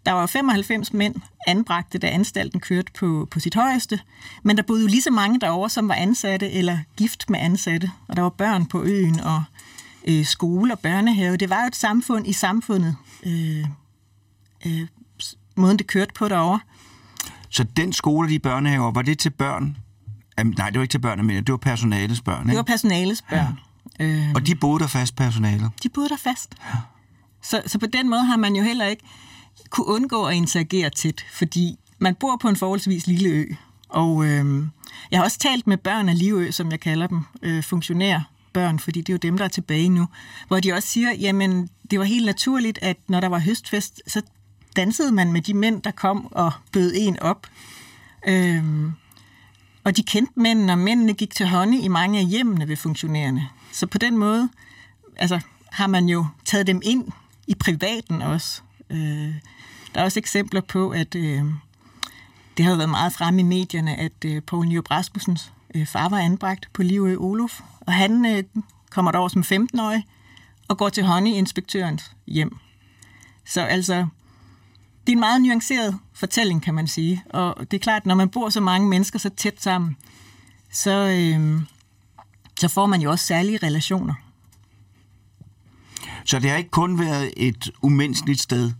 [0.06, 1.14] der var 95 mænd
[1.46, 4.00] anbragte, da anstalten kørte på, på sit højeste,
[4.42, 7.90] men der boede jo lige så mange derovre, som var ansatte eller gift med ansatte,
[8.08, 9.42] og der var børn på øen og
[10.08, 11.36] øh, skole og børnehave.
[11.36, 13.64] Det var jo et samfund i samfundet, øh,
[14.66, 14.86] øh,
[15.58, 16.60] måden det kørte på derovre.
[17.48, 19.76] Så den skole, de børnehaver, var det til børn?
[20.38, 22.50] Jamen, nej, det var ikke til børn, men det var personalets børn, ikke?
[22.50, 23.58] Det var personalets børn.
[24.00, 24.04] Ja.
[24.04, 25.70] Øh, og de boede der fast, personalet?
[25.82, 26.54] De boede der fast.
[26.64, 26.78] Ja.
[27.42, 29.02] Så, så på den måde har man jo heller ikke
[29.70, 33.44] kunne undgå at interagere tæt, fordi man bor på en forholdsvis lille ø.
[33.88, 34.64] Og øh,
[35.10, 38.78] jeg har også talt med børn af Livø, som jeg kalder dem, øh, funktionære børn,
[38.78, 40.06] fordi det er jo dem, der er tilbage nu,
[40.48, 44.22] hvor de også siger, jamen det var helt naturligt, at når der var høstfest, så
[44.76, 47.46] dansede man med de mænd, der kom og bød en op.
[48.28, 48.92] Øhm,
[49.84, 53.48] og de kendte mændene, og mændene gik til hånden i mange af hjemmene ved funktionærerne.
[53.72, 54.48] Så på den måde
[55.16, 55.40] altså,
[55.72, 57.04] har man jo taget dem ind
[57.46, 58.62] i privaten også.
[58.90, 59.34] Øh,
[59.94, 61.44] der er også eksempler på, at øh,
[62.56, 66.18] det har været meget fremme i medierne, at øh, Poul Nyrup Rasmussens øh, far var
[66.18, 68.44] anbragt på Livø Olof, og han øh,
[68.90, 70.04] kommer derover som 15-årig
[70.68, 72.56] og går til hånd i inspektørens hjem.
[73.46, 74.06] Så altså,
[75.08, 77.22] det er en meget nuanceret fortælling, kan man sige.
[77.30, 79.96] Og det er klart, når man bor så mange mennesker så tæt sammen,
[80.72, 81.62] så, øh,
[82.60, 84.14] så får man jo også særlige relationer.
[86.24, 88.72] Så det har ikke kun været et umenneskeligt sted,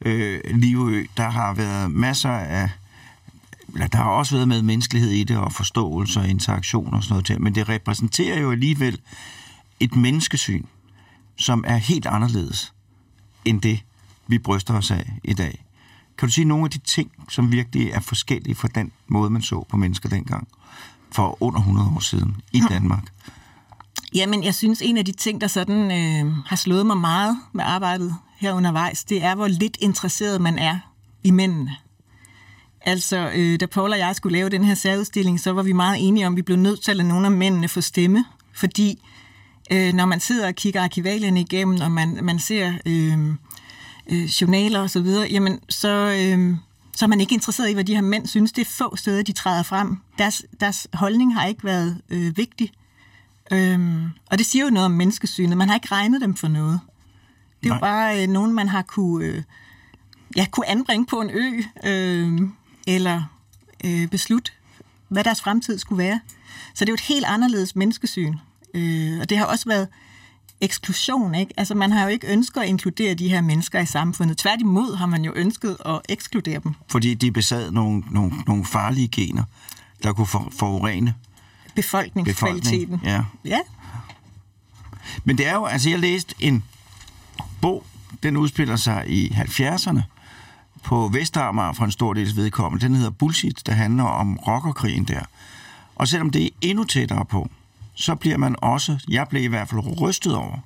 [0.00, 1.06] øh, Livø.
[1.16, 2.70] Der har været masser af...
[3.72, 7.12] Eller der har også været med menneskelighed i det, og forståelse og interaktion og sådan
[7.12, 7.40] noget til.
[7.40, 9.00] Men det repræsenterer jo alligevel
[9.80, 10.64] et menneskesyn,
[11.36, 12.74] som er helt anderledes
[13.44, 13.80] end det,
[14.26, 15.63] vi bryster os af i dag.
[16.18, 19.42] Kan du sige nogle af de ting, som virkelig er forskellige fra den måde, man
[19.42, 20.48] så på mennesker dengang,
[21.12, 23.04] for under 100 år siden i Danmark?
[24.14, 27.64] Jamen, jeg synes, en af de ting, der sådan øh, har slået mig meget med
[27.64, 30.78] arbejdet her undervejs, det er, hvor lidt interesseret man er
[31.24, 31.76] i mændene.
[32.80, 36.08] Altså, øh, da Paul og jeg skulle lave den her særudstilling, så var vi meget
[36.08, 39.02] enige om, at vi blev nødt til at lade nogle af mændene få stemme, fordi
[39.72, 43.34] øh, når man sidder og kigger arkivalierne igennem, og man, man ser øh,
[44.10, 46.56] øh, journaler og så videre, jamen, så, øh,
[46.96, 48.52] så er man ikke interesseret i, hvad de her mænd synes.
[48.52, 49.96] Det er få steder, de træder frem.
[50.18, 52.72] Deres, deres holdning har ikke været øh, vigtig.
[53.52, 55.56] Øhm, og det siger jo noget om menneskesynet.
[55.56, 56.80] Man har ikke regnet dem for noget.
[57.62, 57.76] Det er Nej.
[57.76, 59.42] jo bare øh, nogen, man har kunne, øh,
[60.36, 62.40] ja, kunne anbringe på en ø, øh,
[62.86, 63.22] eller
[63.84, 64.52] øh, beslutte,
[65.08, 66.20] hvad deres fremtid skulle være.
[66.74, 68.36] Så det er jo et helt anderledes menneskesyn.
[68.74, 69.88] Øh, og det har også været
[70.60, 71.54] eksklusion, ikke?
[71.56, 74.38] Altså man har jo ikke ønsket at inkludere de her mennesker i samfundet.
[74.38, 76.74] Tværtimod har man jo ønsket at ekskludere dem.
[76.88, 79.44] Fordi de besad nogle, nogle, nogle farlige gener,
[80.02, 81.14] der kunne for, forurene
[81.74, 82.98] befolkningskvaliteten.
[82.98, 83.24] Befolkning, ja.
[83.44, 83.58] ja.
[85.24, 86.64] Men det er jo, altså jeg læste en
[87.60, 87.86] bog,
[88.22, 90.00] den udspiller sig i 70'erne,
[90.82, 92.86] på Vestamager for en stor dels vedkommende.
[92.86, 95.20] Den hedder Bullshit, der handler om rockerkrigen der.
[95.94, 97.48] Og selvom det er endnu tættere på,
[97.94, 100.58] så bliver man også, jeg blev i hvert fald rystet over,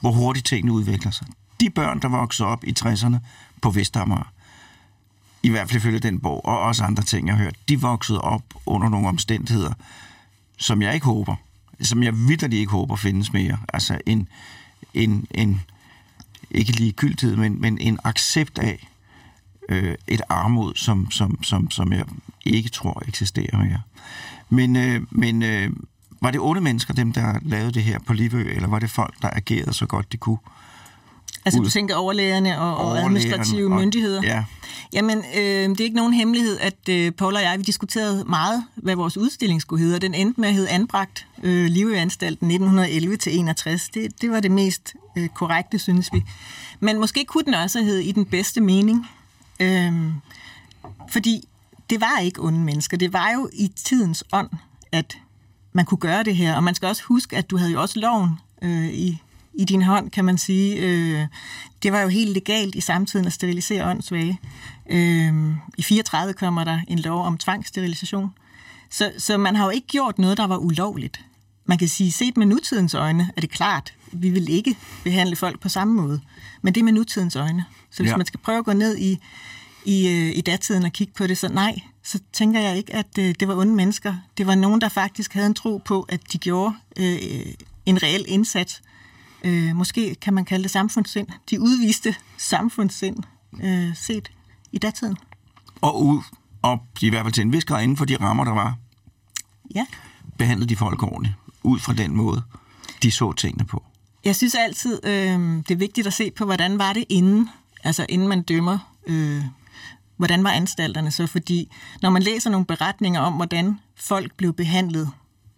[0.00, 1.26] hvor hurtigt tingene udvikler sig.
[1.60, 3.16] De børn, der voksede op i 60'erne
[3.62, 4.32] på Vestamager,
[5.42, 8.20] i hvert fald ifølge den bog, og også andre ting, jeg har hørt, de voksede
[8.20, 9.72] op under nogle omstændigheder,
[10.58, 11.36] som jeg ikke håber,
[11.80, 13.58] som jeg vidderligt ikke håber findes mere.
[13.72, 14.28] Altså en,
[14.94, 15.60] en, en
[16.50, 18.88] ikke ligegyldighed, men, men en accept af
[19.68, 22.04] øh, et armod, som, som, som, som jeg
[22.44, 23.80] ikke tror eksisterer mere.
[24.48, 25.70] Men, øh, men øh,
[26.20, 29.14] var det onde mennesker, dem der lavede det her på Livø, eller var det folk,
[29.22, 30.38] der agerede så godt de kunne?
[31.44, 31.64] Altså ud.
[31.64, 34.22] du tænker overlægerne og, og administrative og- myndigheder?
[34.22, 34.44] Ja.
[34.92, 38.64] Jamen, øh, det er ikke nogen hemmelighed, at øh, Paul og jeg, vi diskuterede meget,
[38.76, 39.94] hvad vores udstilling skulle hedde.
[39.96, 43.88] og Den endte med at hedde Anbragt øh, Livøanstalten 1911-61.
[43.94, 46.24] Det, det var det mest øh, korrekte, synes vi.
[46.80, 49.06] Men måske kunne den også hedde i den bedste mening.
[49.60, 49.92] Øh,
[51.10, 51.48] fordi
[51.90, 52.96] det var ikke onde mennesker.
[52.96, 54.50] Det var jo i tidens ånd,
[54.92, 55.18] at
[55.72, 56.54] man kunne gøre det her.
[56.56, 58.30] Og man skal også huske, at du havde jo også loven
[58.62, 59.22] øh, i,
[59.54, 60.76] i din hånd, kan man sige.
[60.76, 61.26] Øh,
[61.82, 64.40] det var jo helt legalt i samtiden at sterilisere åndssvage.
[64.90, 68.30] Øh, I 34 kommer der en lov om tvangssterilisation.
[68.90, 71.20] Så, så man har jo ikke gjort noget, der var ulovligt.
[71.66, 75.60] Man kan sige, set med nutidens øjne, er det klart, vi vil ikke behandle folk
[75.60, 76.20] på samme måde.
[76.62, 77.64] Men det er med nutidens øjne.
[77.90, 78.16] Så hvis Ja.
[78.16, 79.18] man skal prøve at gå ned i,
[79.88, 83.18] i, øh, i datiden og kigge på det, så nej, så tænker jeg ikke, at
[83.18, 84.14] øh, det var onde mennesker.
[84.38, 87.18] Det var nogen, der faktisk havde en tro på, at de gjorde øh,
[87.86, 88.82] en reel indsats.
[89.44, 91.28] Øh, måske kan man kalde det samfundssind.
[91.50, 93.16] De udviste samfundssind
[93.62, 94.30] øh, set
[94.72, 95.16] i datiden.
[95.80, 96.20] Og, ud,
[96.62, 98.76] og i hvert fald til en vis grad inden for de rammer, der var,
[99.74, 99.86] Ja.
[100.38, 102.42] behandlede de folk ordentligt, ud fra den måde,
[103.02, 103.84] de så tingene på.
[104.24, 107.48] Jeg synes altid, øh, det er vigtigt at se på, hvordan var det inden,
[107.84, 109.42] altså inden man dømmer, øh,
[110.18, 111.70] hvordan var anstalterne så, fordi
[112.02, 115.10] når man læser nogle beretninger om, hvordan folk blev behandlet,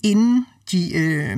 [0.02, 1.36] inden de, øh,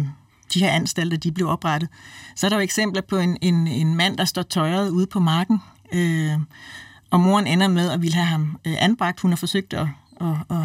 [0.55, 1.89] de her anstalter de blev oprettet,
[2.37, 5.21] så er der jo eksempler på en, en, en mand, der står tøjet ude på
[5.21, 5.59] marken,
[5.93, 6.39] øh,
[7.11, 9.21] og moren ender med at ville have ham øh, anbragt.
[9.21, 9.87] Hun har forsøgt at,
[10.21, 10.57] at, at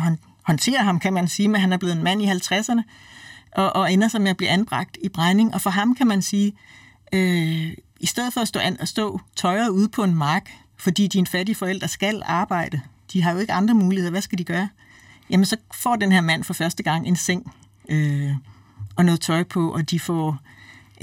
[0.43, 2.81] håndtere ham, kan man sige, men han er blevet en mand i 50'erne,
[3.55, 5.53] og, og ender så med at blive anbragt i brænding.
[5.53, 6.53] Og for ham kan man sige,
[7.13, 11.07] øh, i stedet for at stå, an, at stå tøjet ude på en mark, fordi
[11.07, 12.81] dine fattige forældre skal arbejde,
[13.13, 14.69] de har jo ikke andre muligheder, hvad skal de gøre?
[15.29, 17.53] Jamen så får den her mand for første gang en seng
[17.89, 18.31] øh,
[18.95, 20.37] og noget tøj på, og de får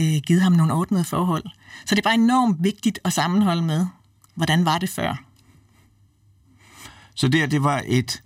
[0.01, 1.45] øh, givet ham nogle ordnede forhold.
[1.87, 3.87] Så det er bare enormt vigtigt at sammenholde med,
[4.35, 5.23] hvordan var det før?
[7.15, 8.23] Så der, det var et,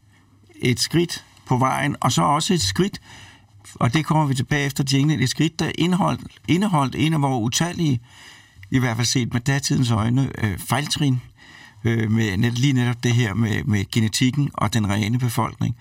[0.56, 3.00] et skridt på vejen, og så også et skridt,
[3.74, 7.44] og det kommer vi tilbage efter jinglen, et skridt, der indeholdt, indeholdt en af vores
[7.44, 8.00] utallige,
[8.70, 11.20] i hvert fald set med datidens øjne, øh, fejltrin,
[11.84, 15.76] øh, med lige netop det her med, med genetikken og den rene befolkning.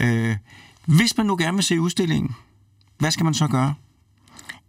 [0.00, 0.36] Øh,
[0.84, 2.36] hvis man nu gerne vil se udstillingen,
[2.98, 3.74] hvad skal man så gøre?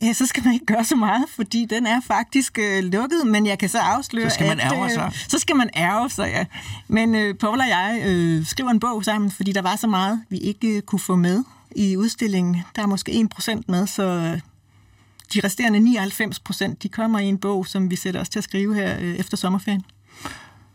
[0.02, 3.46] Ja, så skal man ikke gøre så meget, fordi den er faktisk øh, lukket, men
[3.46, 5.12] jeg kan så afsløre, Så skal man at, ærgre sig.
[5.28, 6.46] så skal man ærge sig, ja.
[6.88, 10.22] Men øh, Paul og jeg øh, skriver en bog sammen, fordi der var så meget,
[10.30, 11.44] vi ikke øh, kunne få med
[11.76, 12.58] i udstillingen.
[12.76, 14.40] Der er måske 1% med, så øh,
[15.34, 16.00] de resterende
[16.70, 19.16] 99% de kommer i en bog, som vi sætter os til at skrive her øh,
[19.16, 19.84] efter sommerferien.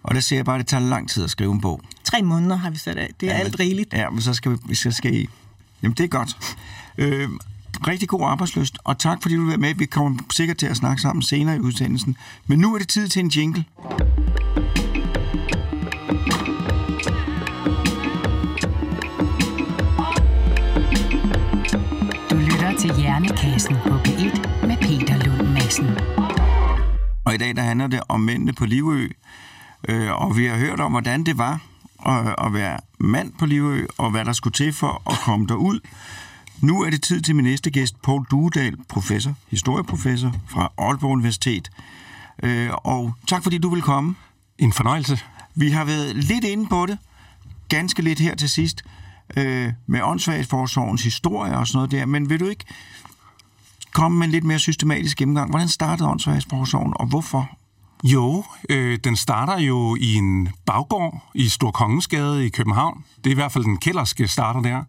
[0.03, 1.81] Og der ser jeg bare, at det tager lang tid at skrive en bog.
[2.05, 3.11] Tre måneder har vi sat af.
[3.21, 3.93] Det er ja, alt rigeligt.
[3.93, 5.29] Ja, men så skal vi, skal, skal i.
[5.83, 6.37] Jamen, det er godt.
[6.99, 7.29] Øh,
[7.87, 9.75] rigtig god arbejdsløst, og tak fordi du var med.
[9.75, 12.17] Vi kommer sikkert til at snakke sammen senere i udsendelsen.
[12.47, 13.65] Men nu er det tid til en jingle.
[22.31, 25.91] Du lytter til Hjernekassen på P1 med Peter Lund Madsen.
[27.25, 29.09] Og i dag der handler det om mændene på Livø.
[29.88, 31.61] Øh, og vi har hørt om, hvordan det var
[32.07, 35.81] at, at være mand på Livø, og hvad der skulle til for at komme derud.
[36.61, 41.71] Nu er det tid til min næste gæst, Paul Duedal, professor, historieprofessor fra Aalborg Universitet.
[42.42, 44.14] Øh, og tak fordi du vil komme.
[44.59, 45.18] En fornøjelse.
[45.55, 46.99] Vi har været lidt inde på det,
[47.68, 48.85] ganske lidt her til sidst,
[49.37, 52.64] øh, med åndssvagsforsorgens historie og sådan noget der, men vil du ikke
[53.92, 55.51] komme med en lidt mere systematisk gennemgang?
[55.51, 57.51] Hvordan startede åndssvagsforsorgen, og hvorfor?
[58.05, 63.05] Jo, øh, den starter jo i en baggård i Stor Kongensgade i København.
[63.17, 64.85] Det er i hvert fald den kælderske starter der.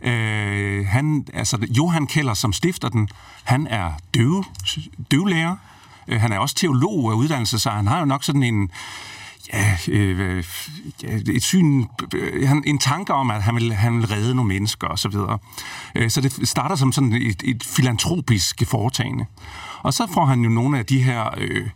[0.00, 3.08] Øh, han, altså Johan Keller, som stifter den,
[3.44, 4.44] han er døve,
[5.10, 5.56] døvlærer.
[6.08, 8.70] Øh, han er også teolog af uddannelse, så han har jo nok sådan en,
[9.52, 10.44] ja, øh,
[11.02, 14.86] ja, et syn, øh, en tanke om, at han vil, han vil redde nogle mennesker
[14.86, 14.96] osv.
[14.96, 15.38] Så, videre.
[15.94, 19.26] Øh, så det starter som sådan et, et filantropisk foretagende.
[19.82, 21.68] Og så får han jo nogle af de her øh,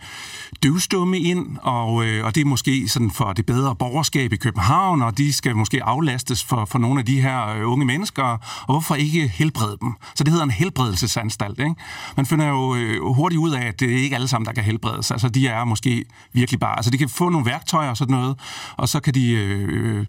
[0.63, 5.03] døvstumme ind, og, øh, og det er måske sådan for det bedre borgerskab i København,
[5.03, 8.67] og de skal måske aflastes for, for nogle af de her øh, unge mennesker, og
[8.67, 9.93] hvorfor ikke helbrede dem?
[10.15, 11.59] Så det hedder en helbredelsesanstalt.
[11.59, 11.75] Ikke?
[12.17, 14.65] Man finder jo øh, hurtigt ud af, at det er ikke alle sammen, der kan
[14.65, 15.11] helbredes.
[15.11, 18.39] Altså de er måske virkelig bare, altså de kan få nogle værktøjer og sådan noget,
[18.77, 20.07] og så kan de øh,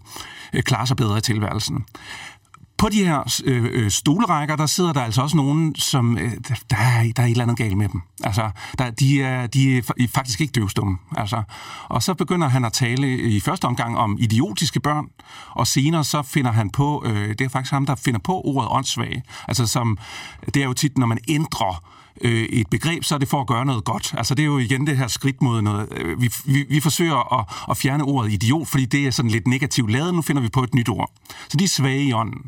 [0.52, 1.84] øh, klare sig bedre i tilværelsen
[2.82, 6.76] på de her øh, øh stolerækker, der sidder der altså også nogen, som øh, der,
[6.76, 8.02] er, der er et eller andet galt med dem.
[8.24, 10.98] Altså, der, de, er, de er faktisk ikke døvstumme.
[11.16, 11.42] Altså.
[11.88, 15.06] Og så begynder han at tale i første omgang om idiotiske børn,
[15.50, 18.70] og senere så finder han på, øh, det er faktisk ham, der finder på ordet
[18.70, 19.22] åndssvage.
[19.48, 19.98] Altså, som,
[20.54, 21.84] det er jo tit, når man ændrer
[22.20, 24.14] øh, et begreb, så er det for at gøre noget godt.
[24.16, 25.88] Altså det er jo igen det her skridt mod noget.
[25.90, 29.46] Øh, vi, vi, vi forsøger at, at fjerne ordet idiot, fordi det er sådan lidt
[29.48, 30.14] negativt lavet.
[30.14, 31.10] Nu finder vi på et nyt ord.
[31.48, 32.40] Så de er svage i ånden.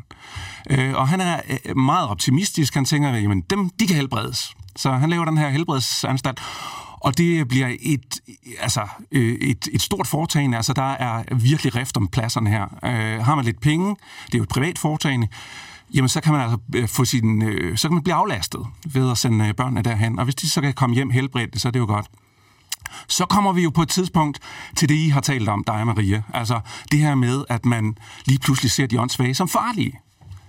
[0.69, 2.73] Øh, og han er øh, meget optimistisk.
[2.73, 4.55] Han tænker, jamen dem, de kan helbredes.
[4.75, 6.39] Så han laver den her helbredsanstalt.
[7.05, 8.19] Og det bliver et,
[8.59, 10.57] altså, øh, et, et stort foretagende.
[10.57, 12.63] Altså, der er virkelig rift om pladserne her.
[12.83, 15.27] Øh, har man lidt penge, det er jo et privat foretagende,
[15.93, 19.11] jamen så kan man altså øh, få sin, øh, så kan man blive aflastet ved
[19.11, 20.19] at sende øh, børnene derhen.
[20.19, 22.05] Og hvis de så kan komme hjem helbredt, så er det jo godt.
[23.07, 24.39] Så kommer vi jo på et tidspunkt
[24.75, 26.23] til det, I har talt om, dig og Maria.
[26.33, 26.59] Altså
[26.91, 29.99] det her med, at man lige pludselig ser de åndssvage som farlige.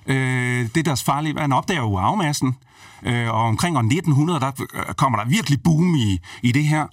[0.06, 1.34] Øh, det er deres farlige.
[1.34, 2.56] Man opdager jo afmassen,
[3.02, 6.86] øh, og omkring år 1900, der øh, kommer der virkelig boom i, i det her.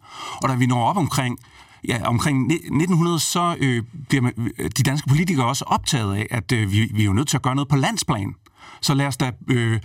[0.44, 1.40] Og da vi når op omkring
[1.88, 6.52] ja, omkring 1900, så øh, bliver man, øh, de danske politikere også optaget af, at
[6.52, 8.36] øh, vi, vi er jo nødt til at gøre noget på landsplan.
[8.82, 9.80] Så lad os da øh,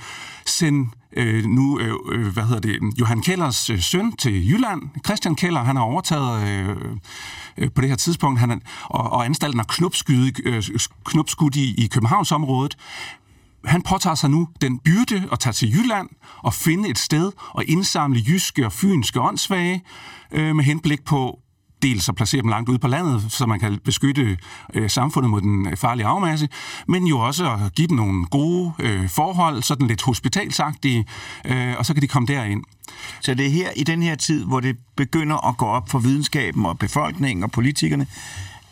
[0.46, 4.82] sende øh, nu, øh, øh hvad hedder det, Johan Kellers øh, søn til Jylland.
[5.04, 6.76] Christian Keller, han har overtaget øh,
[7.58, 9.66] øh, på det her tidspunkt, han er, og, og anstalten har
[11.04, 12.76] knupskudt, øh, i, i Københavnsområdet
[13.64, 16.08] han påtager sig nu den byrde at tage til Jylland
[16.38, 19.82] og finde et sted og indsamle jyske og fynske åndssvage
[20.32, 21.40] øh, med henblik på
[21.82, 24.38] dels at placere dem langt ude på landet, så man kan beskytte
[24.74, 26.48] øh, samfundet mod den farlige afmasse,
[26.88, 31.06] men jo også at give dem nogle gode øh, forhold, sådan lidt hospitalsagtige,
[31.44, 32.64] øh, og så kan de komme derind.
[33.20, 35.98] Så det er her i den her tid, hvor det begynder at gå op for
[35.98, 38.06] videnskaben og befolkningen og politikerne,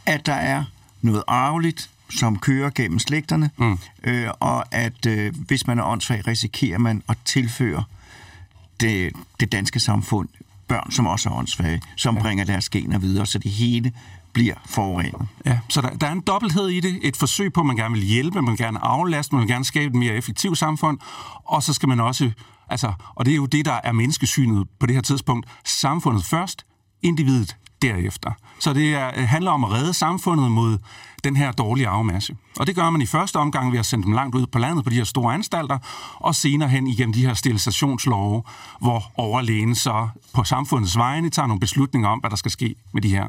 [0.07, 0.65] at der er
[1.03, 3.79] noget arveligt, som kører gennem slægterne, mm.
[4.05, 7.85] øh, og at øh, hvis man er åndssvag, risikerer man at tilføre
[8.81, 10.29] det, det danske samfund
[10.69, 12.23] børn, som også er åndssvage, som ja.
[12.23, 13.93] bringer deres gener videre, så det hele
[14.33, 15.29] bliver forurenet.
[15.47, 16.99] Ja, så der, der er en dobbelthed i det.
[17.03, 19.65] Et forsøg på, at man gerne vil hjælpe, man vil gerne aflaste, man vil gerne
[19.65, 20.99] skabe et mere effektivt samfund,
[21.45, 22.31] og så skal man også,
[22.69, 26.67] altså, og det er jo det, der er menneskesynet på det her tidspunkt, samfundet først,
[27.03, 28.31] individet derefter.
[28.59, 30.79] Så det er, øh, handler om at redde samfundet mod
[31.25, 32.37] den her dårlige afmasse.
[32.59, 34.85] Og det gør man i første omgang ved at sende dem langt ud på landet
[34.85, 35.79] på de her store anstalter,
[36.15, 38.43] og senere hen igennem de her sterilisationslove,
[38.81, 43.03] hvor overlægen så på samfundets vegne tager nogle beslutninger om, hvad der skal ske med
[43.03, 43.27] de her.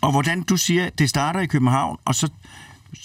[0.00, 2.28] Og hvordan du siger, det starter i København, og så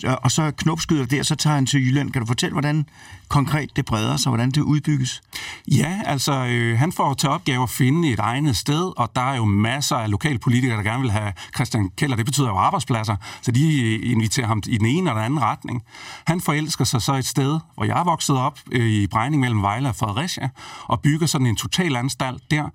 [0.03, 2.11] og så knopskyder der, så tager han til Jylland.
[2.11, 2.85] Kan du fortælle, hvordan
[3.27, 5.21] konkret det breder sig, hvordan det udbygges?
[5.67, 9.35] Ja, altså øh, han får til opgave at finde et egnet sted, og der er
[9.35, 12.15] jo masser af lokalpolitikere, der gerne vil have Christian Keller.
[12.15, 15.41] Det betyder jo arbejdspladser, så de øh, inviterer ham i den ene eller den anden
[15.41, 15.83] retning.
[16.25, 19.61] Han forelsker sig så et sted, hvor jeg er vokset op, øh, i Brejning mellem
[19.61, 20.49] Vejle og Fredericia,
[20.83, 22.69] og bygger sådan en total anstalt der,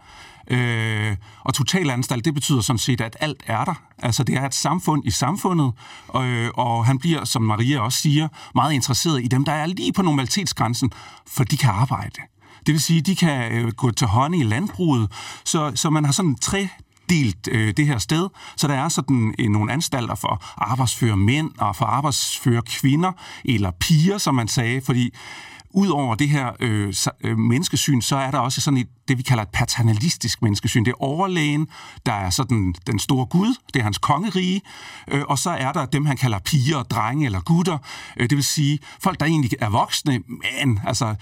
[0.52, 3.74] Øh, og totalanstalt, det betyder sådan set, at alt er der.
[3.98, 5.72] Altså det er et samfund i samfundet,
[6.08, 9.92] og, og han bliver, som Maria også siger, meget interesseret i dem, der er lige
[9.92, 10.90] på normalitetsgrænsen,
[11.26, 12.20] for de kan arbejde.
[12.66, 15.12] Det vil sige, de kan øh, gå til hånd i landbruget,
[15.44, 16.68] så, så man har sådan tre
[17.08, 21.50] delt øh, det her sted, så der er sådan øh, nogle anstalter for arbejdsføre mænd
[21.58, 23.12] og for arbejdsføre kvinder,
[23.44, 25.10] eller piger, som man sagde, fordi
[25.74, 29.42] Udover det her øh, øh, menneskesyn, så er der også sådan et, det, vi kalder
[29.42, 30.84] et paternalistisk menneskesyn.
[30.84, 31.68] Det er overlægen,
[32.06, 34.60] der er sådan den store Gud, det er hans kongerige,
[35.08, 37.78] øh, og så er der dem, han kalder piger, drenge eller gutter.
[38.16, 41.14] Øh, det vil sige, folk, der egentlig er voksne, men altså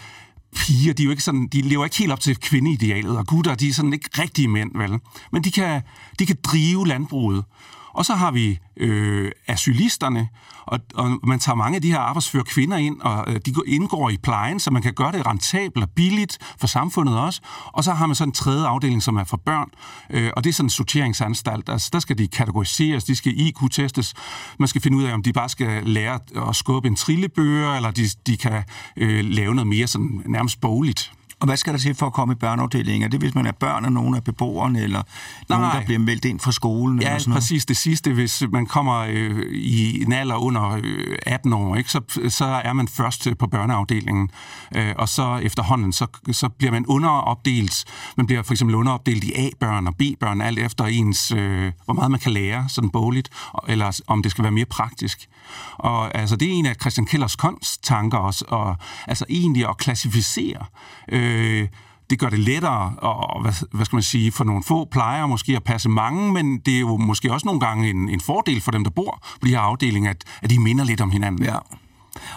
[0.56, 3.54] piger, de, er jo ikke sådan, de lever ikke helt op til kvindeidealet, og gutter,
[3.54, 4.98] de er sådan ikke rigtige mænd, vel?
[5.32, 5.82] Men de kan,
[6.18, 7.44] de kan drive landbruget.
[7.92, 10.28] Og så har vi øh, asylisterne,
[10.66, 14.10] og, og man tager mange af de her arbejdsfører kvinder ind, og øh, de indgår
[14.10, 17.40] i plejen, så man kan gøre det rentabelt og billigt for samfundet også.
[17.66, 19.68] Og så har man sådan en tredje afdeling, som er for børn,
[20.10, 21.68] øh, og det er sådan en sorteringsanstalt.
[21.68, 24.14] Altså, der skal de kategoriseres, de skal IQ-testes,
[24.58, 26.18] man skal finde ud af, om de bare skal lære
[26.48, 28.62] at skubbe en trillebøger, eller de, de kan
[28.96, 31.12] øh, lave noget mere sådan nærmest bogligt.
[31.40, 33.02] Og hvad skal der til for at komme i børneafdelingen?
[33.02, 35.02] Er det, hvis man er børn af nogen af beboerne, eller
[35.48, 35.58] Nej.
[35.58, 37.00] nogen, der bliver meldt ind fra skolen?
[37.00, 37.42] Ja, eller sådan noget?
[37.42, 38.12] præcis det sidste.
[38.12, 42.72] Hvis man kommer øh, i en alder under øh, 18 år, ikke, så, så er
[42.72, 44.30] man først på børneafdelingen,
[44.76, 47.84] øh, og så efterhånden, så, så bliver man underopdelt.
[48.16, 52.10] Man bliver for eksempel underopdelt i A-børn og B-børn, alt efter ens, øh, hvor meget
[52.10, 53.28] man kan lære, sådan bogligt,
[53.68, 55.28] eller om det skal være mere praktisk.
[55.74, 57.36] Og altså, det er en af Christian Kellers
[57.82, 58.76] tanker også, og
[59.06, 60.64] altså egentlig at klassificere
[61.08, 61.68] øh,
[62.10, 65.56] det gør det lettere, og hvad, hvad skal man sige, for nogle få plejer måske
[65.56, 68.70] at passe mange, men det er jo måske også nogle gange en, en fordel for
[68.70, 71.44] dem, der bor på de her afdelinger, at, at de minder lidt om hinanden.
[71.44, 71.56] Ja.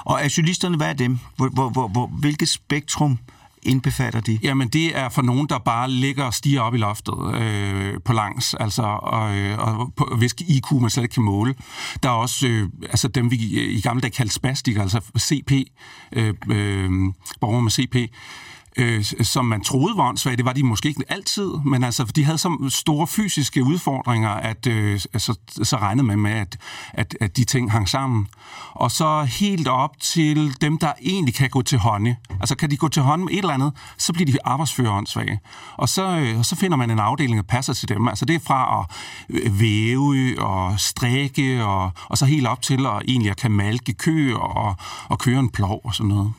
[0.04, 1.20] Og asylisterne, hvad er dem?
[1.36, 3.18] Hvor, hvor, hvor, hvor, hvilket spektrum
[3.66, 4.40] indbefatter de?
[4.44, 8.14] Jamen, det er for nogen, der bare ligger og stiger op i loftet øh, på
[8.14, 11.56] langs, altså, og, øh, og på, hvis IQ man slet ikke kan måle.
[12.04, 13.36] Der er også øh, altså dem, vi
[13.70, 15.52] i gamle dage kaldte spastikere, altså CP,
[16.12, 16.90] øh, øh,
[17.42, 17.96] borgere med CP,
[18.78, 20.38] øh, som man troede var åndssvage.
[20.38, 24.68] Det var de måske ikke altid, men altså, de havde så store fysiske udfordringer, at
[24.68, 26.58] øh, altså, så regnede man med, at,
[26.94, 28.28] at, at de ting hang sammen.
[28.72, 32.16] Og så helt op til dem, der egentlig kan gå til hånde.
[32.40, 35.40] Altså, kan de gå til hånde med et eller andet, så bliver de arbejdsfører åndssvage.
[35.78, 38.08] Og så, øh, så finder man en afdeling, der passer til dem.
[38.08, 38.96] Altså, det er fra at
[39.30, 43.94] øh, væve og strække, og, og så helt op til at egentlig at kan malke
[43.94, 44.76] køer og,
[45.10, 46.34] og køre en plov og sådan noget.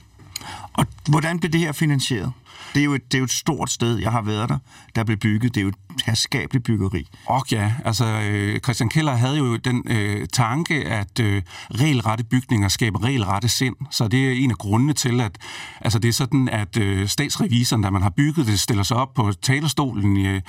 [0.75, 2.33] Og hvordan blev det her finansieret?
[2.75, 4.59] Det er, jo et, det er jo et stort sted, jeg har været der,
[4.95, 5.55] der blev bygget.
[5.55, 5.75] Det er jo et
[6.07, 7.09] herskabeligt byggeri.
[7.27, 12.69] Og ja, altså øh, Christian Keller havde jo den øh, tanke, at øh, regelrette bygninger
[12.69, 13.77] skaber regelrette sind.
[13.91, 15.39] Så det er en af grundene til, at
[15.81, 19.15] altså, det er sådan, at øh, statsrevisoren, da man har bygget det, stiller sig op
[19.15, 20.41] på talerstolen øh,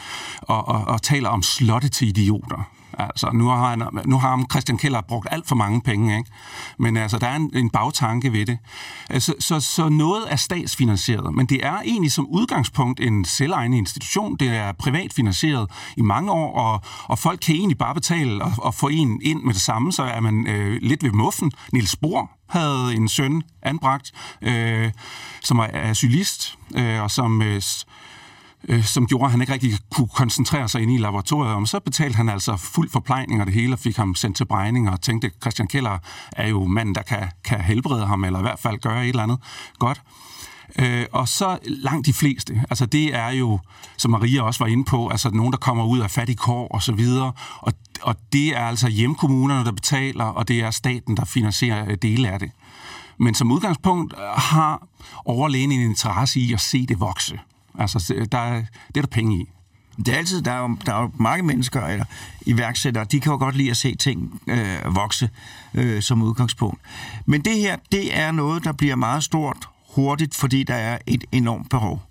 [0.41, 2.69] og, og, og taler om slotte til idioter.
[2.99, 6.31] Altså, nu har, han, nu har Christian Keller brugt alt for mange penge, ikke?
[6.79, 8.57] men altså, der er en, en bagtanke ved det.
[9.09, 14.35] Altså, så, så noget er statsfinansieret, men det er egentlig som udgangspunkt en selvejende institution.
[14.35, 18.51] Det er privat finansieret i mange år, og, og folk kan egentlig bare betale og,
[18.57, 21.51] og få en ind med det samme, så er man øh, lidt ved muffen.
[21.73, 24.91] Niels Bohr havde en søn anbragt, øh,
[25.43, 27.41] som er asylist, øh, og som...
[27.41, 27.61] Øh,
[28.69, 31.53] øh, som gjorde, at han ikke rigtig kunne koncentrere sig inde i laboratoriet.
[31.53, 34.45] Og så betalte han altså fuld forplejning og det hele, og fik ham sendt til
[34.45, 35.97] Brejning, og tænkte, at Christian Keller
[36.31, 39.23] er jo manden, der kan, kan helbrede ham, eller i hvert fald gøre et eller
[39.23, 39.39] andet
[39.79, 40.01] godt.
[40.79, 43.59] Øh, og så langt de fleste, altså det er jo,
[43.97, 46.83] som Maria også var inde på, altså nogen, der kommer ud af fattig kår og
[46.83, 51.25] så videre, og, og det er altså hjemkommunerne, der betaler, og det er staten, der
[51.25, 52.51] finansierer øh, dele af det.
[53.19, 54.87] Men som udgangspunkt øh, har
[55.25, 57.39] overlægen en interesse i at se det vokse.
[57.79, 58.55] Altså, der er,
[58.87, 59.47] det er der penge i.
[59.97, 62.05] Det er altid, der er jo, der er jo mange mennesker, eller
[62.45, 65.29] iværksættere, de kan jo godt lide at se ting øh, vokse
[65.73, 66.81] øh, som udgangspunkt.
[67.25, 69.57] Men det her, det er noget, der bliver meget stort
[69.95, 72.01] hurtigt, fordi der er et enormt behov.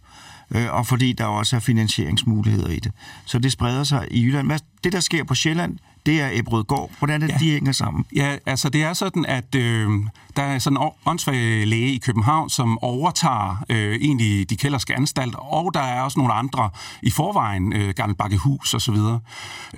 [0.50, 2.92] Øh, og fordi der også er finansieringsmuligheder i det.
[3.24, 4.46] Så det spreder sig i Jylland.
[4.46, 6.90] Hvad, det, der sker på Sjælland, det er Ebrødgård.
[6.98, 7.38] Hvordan er det, ja.
[7.38, 8.04] de hænger sammen?
[8.16, 9.90] Ja, altså det er sådan, at øh,
[10.36, 15.38] der er sådan en åndssvag læge i København, som overtager øh, egentlig de kælderske anstalter,
[15.38, 16.70] og der er også nogle andre
[17.02, 19.20] i forvejen, øh, Gamle Bakkehus og så videre.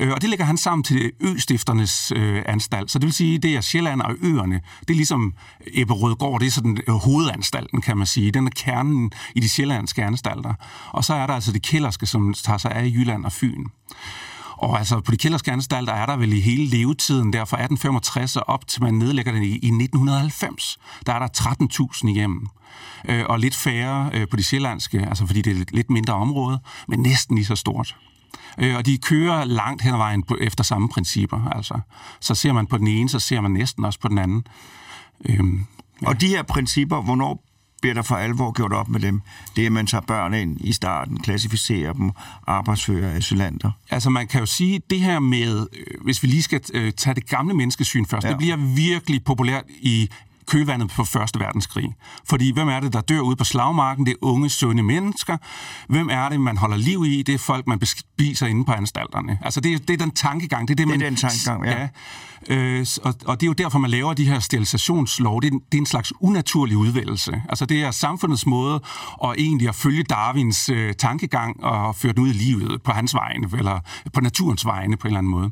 [0.00, 2.90] Øh, og det lægger han sammen til Østifternes øh, anstalt.
[2.90, 4.60] Så det vil sige, det er Sjælland og øerne.
[4.80, 5.34] Det er ligesom
[5.74, 8.30] Eberødgård, det er sådan øh, hovedanstalten, kan man sige.
[8.30, 10.54] Den er kernen i de sjællandske anstalter.
[10.92, 13.64] Og så er der altså de kælderske, som tager sig af Jylland og Fyn.
[14.66, 18.36] Og altså på de kælderske anstalter er der vel i hele levetiden, der fra 1865
[18.36, 21.28] og op til man nedlægger den i, i 1990, der er der
[22.04, 22.46] 13.000 hjem.
[23.08, 26.14] Øh, og lidt færre øh, på de sjællandske, altså fordi det er et lidt mindre
[26.14, 26.58] område,
[26.88, 27.96] men næsten lige så stort.
[28.58, 31.50] Øh, og de kører langt hen ad vejen på, efter samme principper.
[31.56, 31.80] Altså.
[32.20, 34.46] Så ser man på den ene, så ser man næsten også på den anden.
[35.24, 35.40] Øh,
[36.02, 36.08] ja.
[36.08, 37.45] Og de her principper, hvornår
[37.80, 39.22] bliver der for alvor gjort op med dem.
[39.56, 42.10] Det er, at man tager børn ind i starten, klassificerer dem,
[42.46, 43.70] arbejdsfører, asylanter.
[43.90, 47.14] Altså man kan jo sige, det her med, øh, hvis vi lige skal øh, tage
[47.14, 48.30] det gamle menneskesyn først, ja.
[48.30, 50.10] det bliver virkelig populært i
[50.48, 51.94] kølvandet på Første Verdenskrig.
[52.28, 54.06] Fordi hvem er det, der dør ude på slagmarken?
[54.06, 55.36] Det er unge, sunde mennesker.
[55.88, 57.22] Hvem er det, man holder liv i?
[57.22, 59.38] Det er folk, man bespiser inde på anstalterne.
[59.42, 60.68] Altså det, det er den tankegang.
[60.68, 61.80] Det er, det, man, det er den tankegang, ja.
[61.80, 61.88] ja
[62.48, 65.42] Øh, og, og det er jo derfor, man laver de her sterilisationslov.
[65.42, 67.42] Det er, det er en slags unaturlig udvælgelse.
[67.48, 68.80] Altså det er samfundets måde
[69.24, 73.14] at egentlig at følge Darwins øh, tankegang og føre den ud i livet på hans
[73.14, 73.80] vegne, eller
[74.12, 75.50] på naturens vegne på en eller anden måde.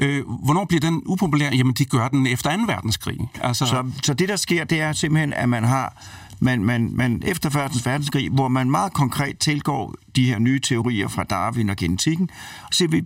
[0.00, 1.50] Øh, hvornår bliver den upopulær?
[1.50, 2.62] Jamen det gør den efter 2.
[2.66, 3.18] verdenskrig.
[3.42, 3.66] Altså...
[3.66, 6.04] Så, så det, der sker, det er simpelthen, at man har
[6.40, 11.08] man, man, man efter Første verdenskrig, hvor man meget konkret tilgår de her nye teorier
[11.08, 12.30] fra Darwin og genetikken,
[12.62, 13.04] og ser vi,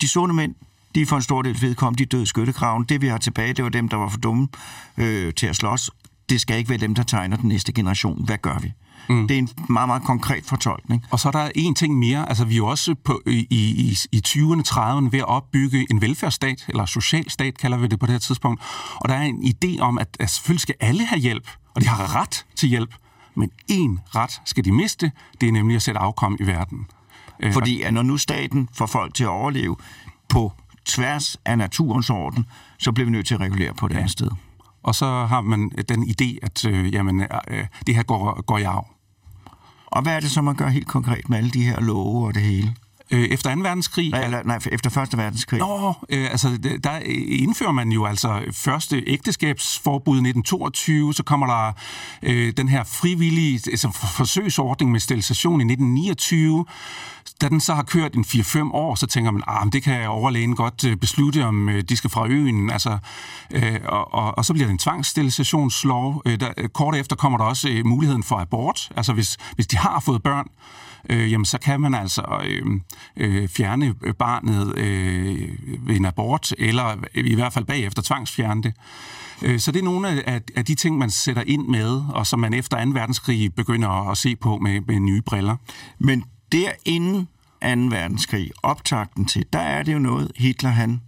[0.00, 0.54] de sunde mænd,
[0.94, 2.84] de er for en stor del vedkommende, de døde skyttegraven.
[2.84, 4.48] Det vi har tilbage, det var dem, der var for dumme
[4.98, 5.90] øh, til at slås.
[6.28, 8.24] det skal ikke være dem, der tegner den næste generation.
[8.24, 8.72] Hvad gør vi?
[9.08, 9.28] Mm.
[9.28, 11.04] Det er en meget, meget konkret fortolkning.
[11.10, 12.28] Og så er der en ting mere.
[12.28, 16.00] Altså, vi er jo også på, i, i, i 20'erne, 30'erne ved at opbygge en
[16.00, 18.62] velfærdsstat, eller socialstat kalder vi det på det her tidspunkt.
[18.96, 21.86] Og der er en idé om, at, at selvfølgelig skal alle have hjælp, og de
[21.86, 22.94] har ret til hjælp.
[23.34, 26.86] Men én ret skal de miste, det er nemlig at sætte afkom i verden.
[27.40, 29.76] Øh, Fordi at når nu staten får folk til at overleve
[30.28, 30.52] på
[30.84, 32.46] tværs af naturens orden,
[32.78, 33.98] så bliver vi nødt til at regulere på det ja.
[33.98, 34.30] andet sted.
[34.82, 38.62] Og så har man den idé, at øh, jamen, øh, det her går, går i
[38.62, 38.86] arv.
[39.86, 42.34] Og hvad er det så, man gør helt konkret med alle de her love og
[42.34, 42.74] det hele?
[43.10, 43.60] Øh, efter 2.
[43.60, 44.10] verdenskrig?
[44.10, 45.18] Nej, eller, nej, efter 1.
[45.18, 45.58] verdenskrig.
[45.58, 46.98] Nå, øh, altså, der
[47.28, 51.72] indfører man jo altså første ægteskabsforbud i 1922, så kommer der
[52.22, 56.64] øh, den her frivillige altså forsøgsordning med sterilisation i 1929.
[57.40, 60.56] Da den så har kørt en 4-5 år, så tænker man, ah, det kan overlægen
[60.56, 62.70] godt øh, beslutte, om øh, de skal fra øen.
[62.70, 62.98] Altså,
[63.50, 66.22] øh, og, og, og så bliver det en tvangsterilisationslov.
[66.26, 68.92] Øh, der, kort efter kommer der også øh, muligheden for abort.
[68.96, 70.46] Altså hvis, hvis de har fået børn,
[71.10, 72.80] øh, jamen så kan man altså øh,
[73.16, 75.48] øh, fjerne barnet øh,
[75.86, 78.74] ved en abort, eller i hvert fald bagefter tvangsfjerne det.
[79.42, 82.40] Øh, så det er nogle af, af de ting, man sætter ind med, og som
[82.40, 82.90] man efter 2.
[82.90, 85.56] verdenskrig begynder at se på med, med nye briller.
[85.98, 87.26] Men derinde
[87.62, 87.96] 2.
[87.96, 91.00] verdenskrig, optakten til, der er det jo noget, Hitler han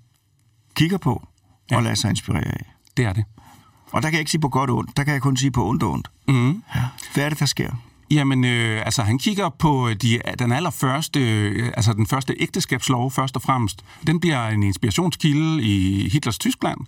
[0.75, 1.29] kigger på
[1.71, 1.77] ja.
[1.77, 2.73] og lader sig inspirere af.
[2.97, 3.25] Det er det.
[3.93, 5.51] Og der kan jeg ikke sige på godt og ondt, der kan jeg kun sige
[5.51, 6.11] på ondt og ondt.
[6.29, 6.63] Mm.
[6.75, 6.83] Ja.
[7.15, 7.73] Hvad er det, der sker?
[8.11, 12.35] Jamen, øh, altså han kigger på øh, de, øh, den allerførste, øh, altså den første
[12.41, 13.85] ægteskabslov først og fremmest.
[14.07, 16.81] Den bliver en inspirationskilde i Hitlers Tyskland.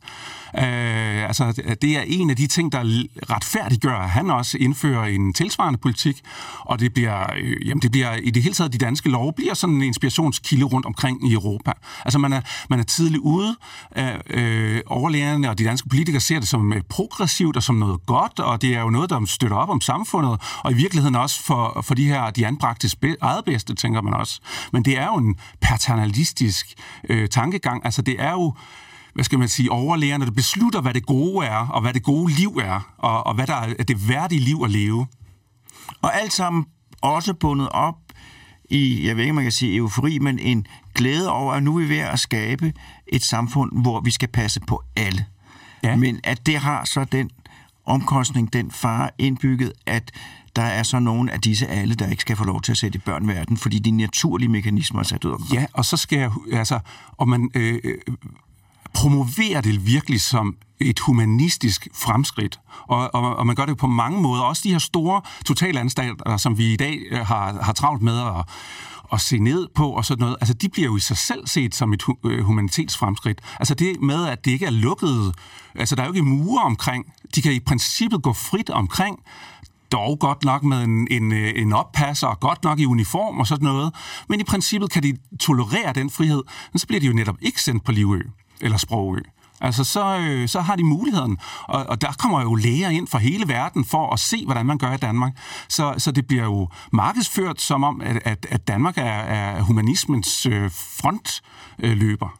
[0.59, 5.33] Øh, altså det er en af de ting, der retfærdiggør, at han også indfører en
[5.33, 6.21] tilsvarende politik,
[6.61, 9.55] og det bliver, øh, jamen det bliver i det hele taget, de danske love bliver
[9.55, 11.73] sådan en inspirationskilde rundt omkring i Europa.
[12.05, 12.41] Altså man er,
[12.71, 13.57] man er tidligt ude,
[13.97, 18.41] øh, øh overlægerne og de danske politikere ser det som progressivt og som noget godt,
[18.41, 21.43] og det er jo noget, der støtter op om samfundet, og i virkeligheden virkeligheden også
[21.43, 22.89] for, for de her, de anbragte
[23.21, 24.41] eget bedste, tænker man også.
[24.73, 26.75] Men det er jo en paternalistisk
[27.09, 27.85] øh, tankegang.
[27.85, 28.55] Altså det er jo
[29.15, 32.33] hvad skal man sige, overlægerne, der beslutter, hvad det gode er, og hvad det gode
[32.33, 35.07] liv er, og, og hvad der er det værdige liv at leve.
[36.03, 36.67] Og alt sammen
[37.03, 37.95] også bundet op
[38.71, 41.81] i, jeg ved ikke, man kan sige eufori, men en glæde over, at nu er
[41.81, 42.73] vi ved at skabe
[43.07, 45.27] et samfund, hvor vi skal passe på alle.
[45.83, 45.97] Ja.
[45.97, 47.31] Men at det har så den
[47.85, 50.11] omkostning, den fare indbygget, at
[50.57, 52.99] der er så nogle af disse alle, der ikke skal få lov til at sætte
[52.99, 56.19] børn i verden, fordi de naturlige mekanismer er sat ud af Ja, og så skal
[56.19, 56.79] jeg, altså,
[57.17, 57.99] og man øh, øh,
[58.95, 62.61] promoverer det virkelig som et humanistisk fremskridt.
[62.83, 64.43] Og, og, og man gør det på mange måder.
[64.43, 68.45] Også de her store totalanstalter, som vi i dag øh, har, har travlt med at,
[69.13, 71.75] at se ned på og sådan noget, altså de bliver jo i sig selv set
[71.75, 73.41] som et øh, humanitetsfremskridt.
[73.61, 75.35] Altså det med, at det ikke er lukket,
[75.75, 79.19] altså der er jo ikke mure omkring, de kan i princippet gå frit omkring,
[79.93, 83.65] dog godt nok med en, en, en oppasser, og godt nok i uniform og sådan
[83.65, 83.95] noget.
[84.29, 87.63] Men i princippet kan de tolerere den frihed, men så bliver de jo netop ikke
[87.63, 88.21] sendt på Livø
[88.61, 89.21] eller Sprogø.
[89.61, 91.39] Altså, så, øh, så har de muligheden.
[91.63, 94.79] Og, og der kommer jo læger ind fra hele verden for at se, hvordan man
[94.79, 95.33] gør i Danmark.
[95.69, 100.47] Så, så det bliver jo markedsført som om, at, at, at Danmark er, er humanismens
[100.47, 102.39] øh, frontløber.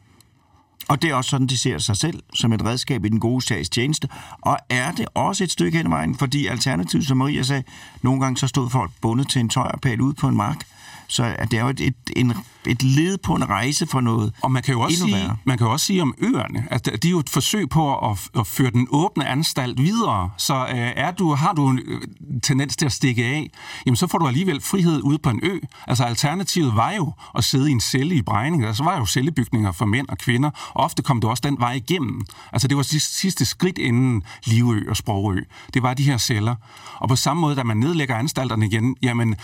[0.89, 3.41] Og det er også sådan, de ser sig selv som et redskab i den gode
[3.41, 4.07] sags tjeneste.
[4.41, 7.63] Og er det også et stykke hen ad vejen, fordi alternativt, som Maria sagde,
[8.01, 10.65] nogle gange så stod folk bundet til en tøjerpæl ude på en mark.
[11.09, 12.33] Så det er jo et, et, en,
[12.65, 15.37] et led på en rejse for noget Og man kan jo også, sige, værre.
[15.45, 18.29] man kan jo også sige om øerne, at de er jo et forsøg på at,
[18.39, 20.29] at føre den åbne anstalt videre.
[20.37, 22.01] Så øh, er du, har du en øh,
[22.43, 23.49] tendens til at stikke af,
[23.85, 25.59] jamen så får du alligevel frihed ude på en ø.
[25.87, 28.65] Altså alternativet var jo at sidde i en celle i Brejning.
[28.65, 30.49] Altså var jo cellebygninger for mænd og kvinder.
[30.73, 32.25] Og ofte kom du også den vej igennem.
[32.53, 35.39] Altså det var det sidste skridt inden Livø og Sprogø.
[35.73, 36.55] Det var de her celler.
[36.99, 39.35] Og på samme måde, da man nedlægger anstalterne igen, jamen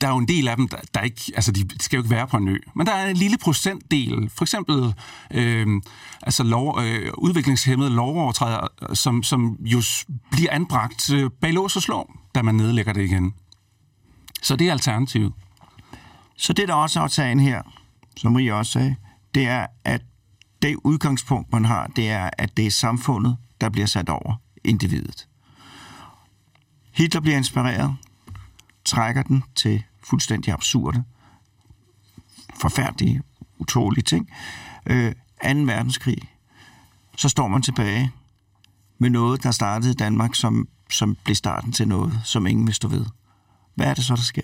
[0.00, 2.10] der er jo en del af dem, der, der ikke, altså de skal jo ikke
[2.10, 2.58] være på en ø.
[2.74, 4.94] Men der er en lille procentdel, for eksempel
[5.30, 5.66] øh,
[6.22, 9.82] altså lov, øh, udviklingshemmede lovovertrædere, øh, som, som jo
[10.30, 13.34] bliver anbragt øh, bag lås og slå, da man nedlægger det igen.
[14.42, 15.32] Så det er alternativet.
[16.36, 17.62] Så det, der også er sagen her,
[18.16, 18.96] som I også sagde,
[19.34, 20.02] det er, at
[20.62, 24.34] det udgangspunkt, man har, det er, at det er samfundet, der bliver sat over
[24.64, 25.28] individet.
[26.92, 27.96] Hitler bliver inspireret,
[28.84, 31.04] trækker den til fuldstændig absurde,
[32.60, 33.22] forfærdelige,
[33.58, 34.30] utålige ting.
[34.86, 35.48] Øh, 2.
[35.48, 36.18] verdenskrig,
[37.16, 38.12] så står man tilbage
[38.98, 42.74] med noget, der startede i Danmark, som, som blev starten til noget, som ingen vil
[42.74, 43.06] stå ved.
[43.74, 44.42] Hvad er det så, der sker?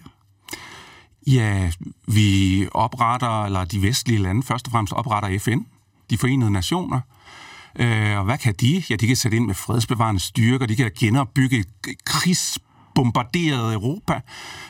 [1.27, 1.73] Ja,
[2.07, 5.59] vi opretter, eller de vestlige lande først og fremmest opretter FN,
[6.11, 7.01] de forenede nationer,
[7.79, 8.83] Øh, og hvad kan de?
[8.91, 11.65] Ja, de kan sætte ind med fredsbevarende styrker, de kan genopbygge
[12.05, 12.59] krigs
[12.97, 14.21] bombarderet Europa,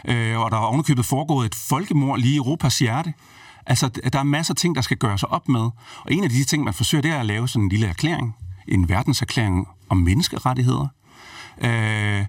[0.05, 3.13] øh, og der er ovenikøbet foregået et folkemord lige i Europas hjerte.
[3.67, 5.61] Altså, der er masser af ting, der skal gøres op med.
[6.05, 8.37] Og en af de ting, man forsøger, det er at lave sådan en lille erklæring,
[8.69, 10.87] en verdenserklæring om menneskerettigheder.
[11.59, 12.27] Øh,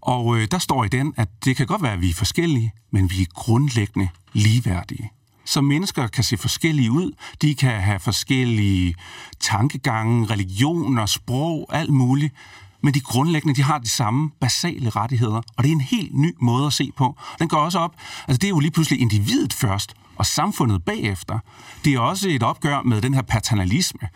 [0.00, 2.72] og øh, der står i den, at det kan godt være, at vi er forskellige,
[2.90, 5.10] men vi er grundlæggende ligeværdige.
[5.44, 7.12] Så mennesker kan se forskellige ud.
[7.42, 8.94] De kan have forskellige
[9.40, 12.34] tankegange, religioner, sprog, alt muligt.
[12.82, 15.42] Men de grundlæggende, de har de samme basale rettigheder.
[15.56, 17.16] Og det er en helt ny måde at se på.
[17.38, 17.94] Den går også op.
[18.28, 21.38] Altså det er jo lige pludselig individet først, og samfundet bagefter.
[21.84, 24.08] Det er også et opgør med den her paternalisme.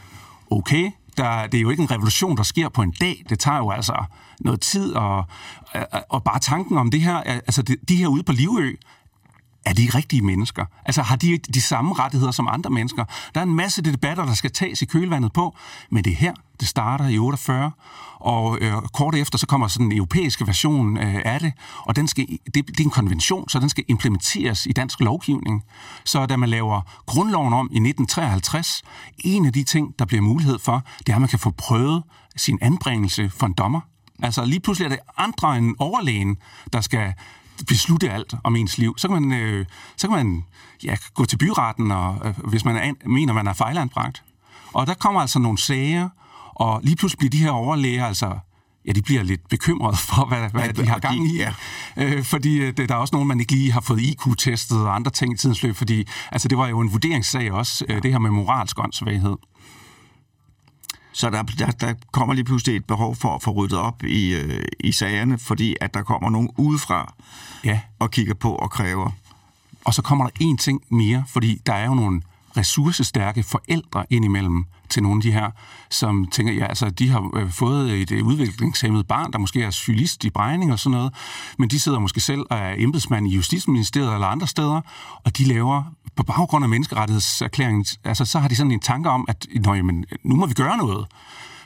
[0.51, 3.23] Okay, der, det er jo ikke en revolution, der sker på en dag.
[3.29, 4.05] Det tager jo altså
[4.41, 5.25] noget tid, og,
[6.09, 8.75] og bare tanken om det her, altså de, de her ude på Livø,
[9.65, 10.65] er de rigtige mennesker?
[10.85, 13.05] Altså har de de samme rettigheder som andre mennesker?
[13.35, 15.57] Der er en masse debatter, der skal tages i kølvandet på,
[15.91, 17.71] men det er her, det starter i 48,
[18.15, 21.53] og øh, kort efter så kommer sådan en europæisk version øh, af det,
[21.83, 25.65] og den skal, det, det er en konvention, så den skal implementeres i dansk lovgivning.
[26.05, 28.83] Så da man laver grundloven om i 1953,
[29.19, 32.03] en af de ting, der bliver mulighed for, det er, at man kan få prøvet
[32.37, 33.81] sin anbringelse for en dommer.
[34.23, 36.37] Altså lige pludselig er det andre end overlægen,
[36.73, 37.15] der skal
[37.67, 38.95] beslutte alt om ens liv.
[38.99, 40.45] Så kan man, øh, så kan man
[40.85, 44.23] ja, gå til byretten, og, øh, hvis man er, mener, man er fejlanbragt.
[44.73, 46.09] Og der kommer altså nogle sager,
[46.55, 48.39] og lige pludselig bliver de her overlæger altså
[48.87, 51.37] ja, de bliver lidt bekymrede for, hvad, hvad de har gang i.
[51.37, 51.53] Ja.
[51.97, 54.95] Øh, fordi øh, det, der er også nogen, man ikke lige har fået IQ-testet og
[54.95, 58.13] andre ting i tidens løb, fordi altså, det var jo en vurderingssag også, øh, det
[58.13, 59.37] her med moralsk åndssvaghed.
[61.21, 64.35] Så der, der, der kommer lige pludselig et behov for at få ryddet op i,
[64.35, 67.14] øh, i sagerne, fordi at der kommer nogen udefra
[67.64, 67.81] ja.
[67.99, 69.11] og kigger på og kræver.
[69.85, 72.23] Og så kommer der en ting mere, fordi der er jo nogle
[72.57, 75.51] ressourcestærke forældre indimellem til nogle af de her,
[75.91, 79.71] som tænker, ja, altså, de har øh, fået et øh, udviklingshemmet barn, der måske er
[79.71, 81.14] sygist i bregning og sådan noget,
[81.59, 84.81] men de sidder måske selv og er embedsmand i Justitsministeriet eller andre steder,
[85.25, 85.85] og de laver
[86.21, 90.05] på baggrund af menneskerettighedserklæringen, altså så har de sådan en tanke om, at Nå, jamen,
[90.23, 91.07] nu må vi gøre noget.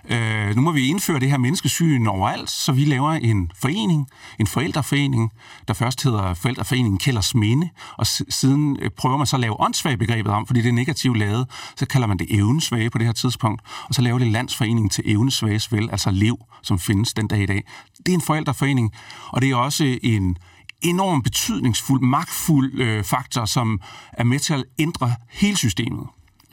[0.08, 4.08] Øh, nu må vi indføre det her menneskesyn overalt, så vi laver en forening,
[4.40, 5.32] en forældreforening,
[5.68, 10.32] der først hedder Forældreforeningen Kælders Minde, og siden øh, prøver man så at lave åndssvagebegrebet
[10.32, 11.46] om, fordi det er negativt lavet,
[11.76, 15.04] så kalder man det evnesvage på det her tidspunkt, og så laver det Landsforeningen til
[15.06, 17.64] evnesvages vel, altså lev, som findes den dag i dag.
[18.06, 18.92] Det er en forældreforening,
[19.28, 20.36] og det er også en
[20.84, 23.80] enormt betydningsfuld, magtfuld øh, faktor, som
[24.12, 26.06] er med til at ændre hele systemet.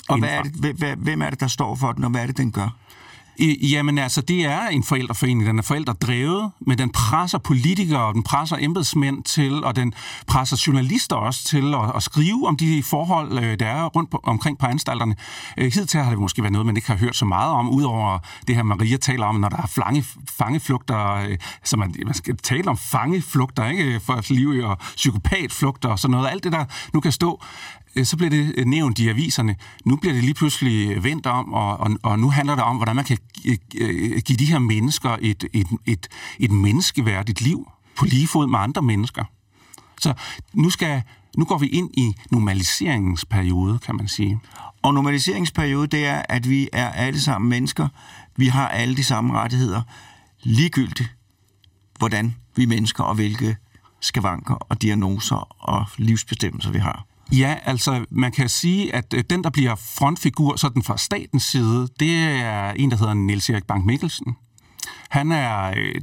[0.10, 2.38] Og hvad er det, hvem er det, der står for den, og hvad er det,
[2.38, 2.78] den gør?
[3.40, 5.46] Jamen altså, det er en forældreforening.
[5.46, 9.94] Den er forældredrevet, men den presser politikere, og den presser embedsmænd til, og den
[10.28, 14.20] presser journalister også til at, at skrive om de forhold, øh, der er rundt på,
[14.24, 15.16] omkring på anstalterne.
[15.58, 18.20] Øh, hidtil har det måske været noget, man ikke har hørt så meget om, udover
[18.48, 22.38] det her, Maria taler om, når der er flange, fangeflugter, øh, så man, man skal
[22.38, 24.00] tale om fangeflugter, ikke?
[24.00, 26.30] For liv og psykopatflugter og sådan noget.
[26.32, 27.42] Alt det, der nu kan stå,
[27.96, 29.56] Øh, så bliver det øh, nævnt i aviserne.
[29.86, 32.76] Nu bliver det lige pludselig øh, vendt om, og, og, og nu handler det om,
[32.76, 33.18] hvordan man kan
[34.26, 36.08] give de her mennesker et, et, et,
[36.39, 37.68] et menneskeværdigt liv
[37.98, 39.24] på lige fod med andre mennesker.
[40.02, 40.14] Så
[40.54, 41.02] nu, skal,
[41.38, 44.39] nu går vi ind i normaliseringsperiode, kan man sige.
[44.82, 47.88] Og normaliseringsperiode, det er, at vi er alle sammen mennesker.
[48.36, 49.82] Vi har alle de samme rettigheder.
[50.44, 51.16] Ligegyldigt,
[51.98, 53.58] hvordan vi mennesker og hvilke
[54.00, 57.06] skavanker og diagnoser og livsbestemmelser vi har.
[57.32, 61.88] Ja, altså man kan sige, at øh, den, der bliver frontfigur sådan fra statens side,
[62.00, 64.36] det er en, der hedder Niels Erik Bank Mikkelsen.
[65.10, 65.96] Han er øh,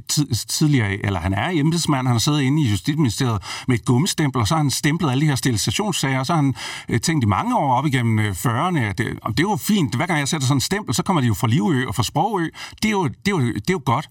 [0.47, 4.47] tidligere, eller han er embedsmand, han har siddet inde i Justitsministeriet med et gummistempel, og
[4.47, 6.55] så har han stemplet alle de her sterilisationssager, og så har han
[6.89, 9.95] øh, tænkt i mange år op igennem øh, 40'erne, at det, det er jo fint,
[9.95, 12.03] hver gang jeg sætter sådan en stempel, så kommer de jo fra Livø og fra
[12.03, 12.49] Sprogø.
[12.83, 14.09] Det er jo, det er jo, det er jo godt.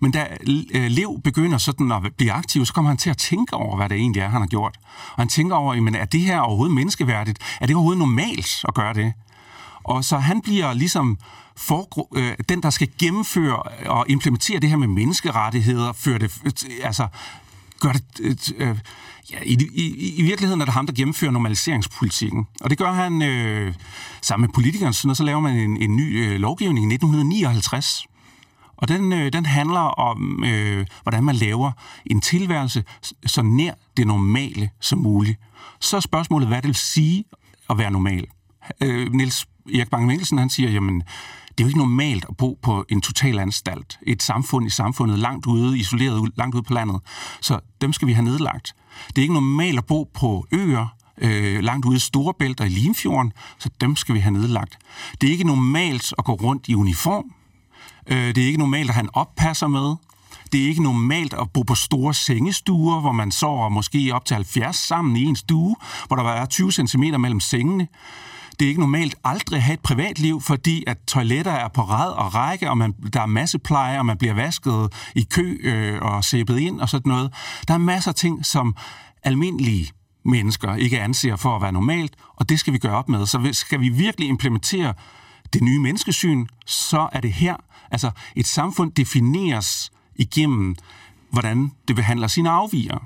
[0.00, 0.36] Men da
[0.72, 3.96] Lev begynder sådan at blive aktiv, så kommer han til at tænke over, hvad det
[3.96, 4.76] egentlig er, han har gjort.
[4.86, 7.38] Og han tænker over, men er det her overhovedet menneskeværdigt?
[7.60, 9.12] Er det overhovedet normalt at gøre det?
[9.84, 11.18] Og så han bliver ligesom
[11.56, 16.52] for, øh, den, der skal gennemføre og implementere det her med menneskerettigheder, føre det, øh,
[16.82, 17.06] altså,
[17.80, 18.36] gør det, øh,
[18.68, 18.78] øh
[19.32, 22.46] ja, i, i, i virkeligheden er det ham, der gennemfører normaliseringspolitikken.
[22.60, 23.74] Og det gør han øh,
[24.20, 28.06] sammen med politikerne, og så laver man en, en ny øh, lovgivning i 1959,
[28.76, 31.72] og den, øh, den handler om, øh, hvordan man laver
[32.06, 32.84] en tilværelse
[33.26, 35.38] så nær det normale som muligt.
[35.80, 37.24] Så er spørgsmålet, hvad det vil sige
[37.70, 38.26] at være normal.
[38.80, 41.02] Øh, Niels Erik Bang Mikkelsen, han siger, jamen,
[41.58, 43.98] det er jo ikke normalt at bo på en total anstalt.
[44.02, 47.00] Et samfund i samfundet, langt ude, isoleret langt ude på landet.
[47.40, 48.74] Så dem skal vi have nedlagt.
[49.08, 50.86] Det er ikke normalt at bo på øer.
[51.18, 54.78] øh, langt ude i Storebælt og i Limfjorden, så dem skal vi have nedlagt.
[55.20, 57.24] Det er ikke normalt at gå rundt i uniform.
[58.06, 59.96] Øh, det er ikke normalt at have en oppasser med.
[60.52, 64.34] Det er ikke normalt at bo på store sengestuer, hvor man sover måske op til
[64.34, 65.76] 70 sammen i en stue,
[66.06, 67.88] hvor der er 20 cm mellem sengene.
[68.58, 72.12] Det er ikke normalt aldrig at have et privatliv, fordi at toiletter er på rad
[72.12, 76.02] og række, og man, der er masse pleje, og man bliver vasket i kø øh,
[76.02, 77.32] og sæbet ind og sådan noget.
[77.68, 78.76] Der er masser af ting, som
[79.22, 79.90] almindelige
[80.24, 83.26] mennesker ikke anser for at være normalt, og det skal vi gøre op med.
[83.26, 84.94] Så skal vi virkelig implementere
[85.52, 87.56] det nye menneskesyn, så er det her.
[87.90, 90.76] Altså, et samfund defineres igennem,
[91.30, 92.98] hvordan det behandler sine afviger.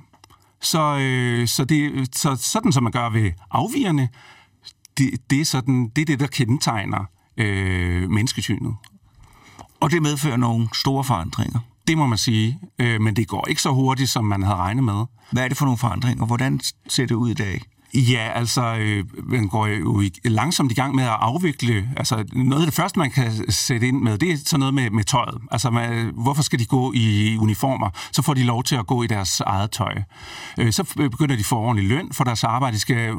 [0.61, 4.09] Så, øh, så, det, så sådan som man gør ved afvigerne,
[4.99, 7.05] det, det, er sådan, det er det, der kendetegner
[7.37, 8.75] øh, menneskesynet.
[9.81, 11.61] Og det medfører nogle store forandringer.
[11.89, 14.85] Det må man sige, øh, men det går ikke så hurtigt, som man havde regnet
[14.85, 15.05] med.
[15.33, 16.27] Hvad er det for nogle forandringer?
[16.27, 17.63] Hvordan ser det ud i dag?
[17.95, 21.91] Ja, altså, øh, man går jo i, langsomt i gang med at afvikle.
[21.97, 24.91] Altså, noget af det første, man kan sætte ind med, det er sådan noget med,
[24.91, 25.39] med tøjet.
[25.51, 27.91] Altså, man, hvorfor skal de gå i uniformer?
[28.13, 29.95] Så får de lov til at gå i deres eget tøj.
[30.59, 32.75] Øh, så begynder de at få ordentlig løn for deres arbejde.
[32.75, 33.15] De skal,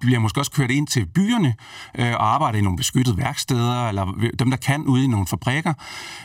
[0.00, 1.54] bliver måske også kørt ind til byerne
[1.98, 5.74] øh, og arbejde i nogle beskyttede værksteder, eller dem, der kan, ude i nogle fabrikker.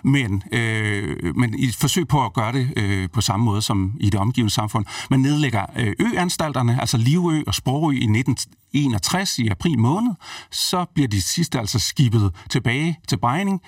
[0.04, 3.94] Men, øh, men i et forsøg på at gøre det øh, på samme måde som
[4.00, 4.86] i det omgivende samfund.
[5.10, 10.12] Man nedlægger øh, øanstalterne, altså Livø og Sprog Sprogø i 1961 i april måned,
[10.52, 13.62] så bliver de sidste altså skibet tilbage til Bejning,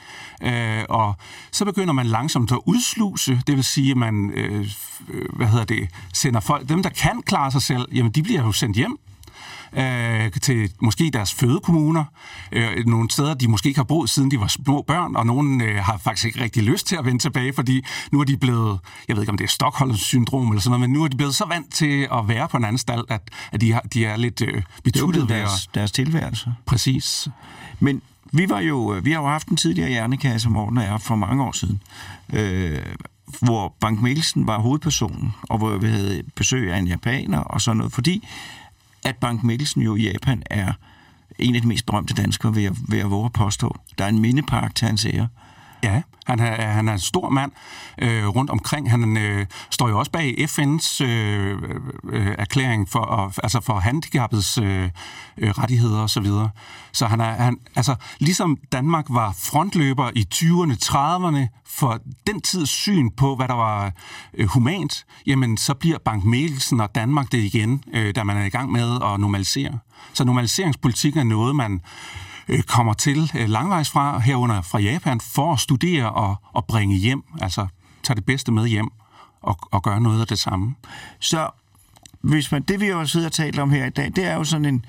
[0.43, 1.15] øh, og
[1.51, 4.67] så begynder man langsomt at udsluse, det vil sige, at man øh,
[5.09, 8.43] øh hvad hedder det, sender folk, dem der kan klare sig selv, jamen de bliver
[8.43, 8.97] jo sendt hjem,
[9.77, 12.03] øh, til måske deres fødekommuner,
[12.51, 15.61] øh, nogle steder, de måske ikke har boet, siden de var små børn, og nogen
[15.61, 18.79] øh, har faktisk ikke rigtig lyst til at vende tilbage, fordi nu er de blevet,
[19.07, 21.35] jeg ved ikke om det er Stockholm-syndrom eller sådan noget, men nu er de blevet
[21.35, 24.41] så vant til at være på en anstalt, at, at de, har, de er lidt
[24.41, 26.53] øh, betuttet ved deres, deres tilværelse.
[26.65, 27.27] Præcis.
[27.79, 28.01] Men
[28.33, 31.15] vi var jo, øh, vi har jo haft en tidligere hjernekasse, Morten og jeg, for
[31.15, 31.81] mange år siden,
[32.33, 32.81] øh,
[33.41, 37.77] hvor Bank Mikkelsen var hovedpersonen, og hvor vi havde besøg af en japaner og sådan
[37.77, 38.27] noget, fordi
[39.03, 40.73] at Bank Mikkelsen jo i Japan er
[41.39, 43.75] en af de mest berømte danskere, vil jeg, vil jeg våge at påstå.
[43.97, 45.27] Der er en mindepark til hans ære.
[45.83, 47.51] Ja, han er, han er en stor mand
[47.97, 48.91] øh, rundt omkring.
[48.91, 51.57] Han øh, står jo også bag FN's øh,
[52.09, 54.89] øh, erklæring for, altså for handicappets øh,
[55.37, 56.07] øh, rettigheder osv.
[56.07, 56.49] Så, videre.
[56.91, 62.69] så han er, han, altså, ligesom Danmark var frontløber i 20'erne, 30'erne for den tids
[62.69, 63.91] syn på, hvad der var
[64.33, 68.45] øh, humant, jamen så bliver Bank Mikkelsen og Danmark det igen, øh, da man er
[68.45, 69.79] i gang med at normalisere.
[70.13, 71.81] Så normaliseringspolitik er noget, man
[72.49, 76.95] øh, kommer til øh, langvejs fra, herunder fra Japan, for at studere og, og bringe
[76.95, 77.67] hjem, altså
[78.03, 78.89] tage det bedste med hjem
[79.41, 80.75] og, og gøre noget af det samme.
[81.19, 81.49] Så
[82.21, 84.43] hvis man, det vi jo sidder og taler om her i dag, det er jo
[84.43, 84.85] sådan en,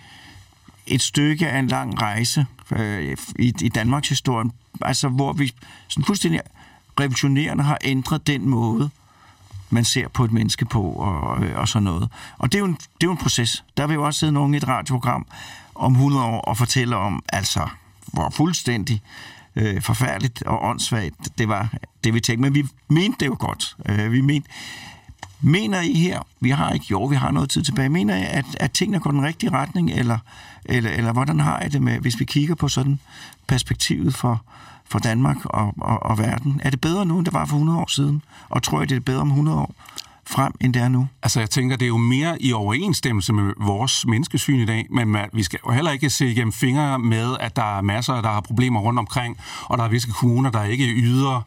[0.87, 4.51] et stykke af en lang rejse øh, i, i Danmarks historie,
[4.83, 5.55] altså hvor vi
[5.89, 6.41] sådan fuldstændig
[7.01, 8.91] revolutionerende har ændret den måde,
[9.71, 12.09] man ser på et menneske på og, og sådan noget.
[12.39, 13.65] Og det er, jo en, det er jo en proces.
[13.77, 15.27] Der vil jo også sidde nogen i et radioprogram
[15.81, 17.69] om 100 år og fortælle om, altså,
[18.13, 19.03] hvor fuldstændig
[19.57, 21.75] øh, forfærdeligt og åndssvagt det var,
[22.05, 22.43] det vi tænkte.
[22.43, 23.77] Men vi mente det jo godt.
[23.89, 24.49] Øh, vi mente,
[25.41, 28.45] mener I her, vi har ikke, jo, vi har noget tid tilbage, mener I, at,
[28.61, 30.19] at tingene går den rigtige retning, eller,
[30.65, 33.01] eller, eller hvordan har I det med, hvis vi kigger på sådan
[33.47, 34.43] perspektivet for,
[34.85, 36.61] for Danmark og, og, og verden?
[36.65, 38.23] Er det bedre nu, end det var for 100 år siden?
[38.49, 39.75] Og tror I, det er bedre om 100 år?
[40.31, 41.09] Frem, end det er nu?
[41.23, 45.17] Altså, jeg tænker, det er jo mere i overensstemmelse med vores menneskesyn i dag, men
[45.33, 48.41] vi skal jo heller ikke se igennem fingre med, at der er masser, der har
[48.41, 51.43] problemer rundt omkring, og der er visse kommuner, der ikke yder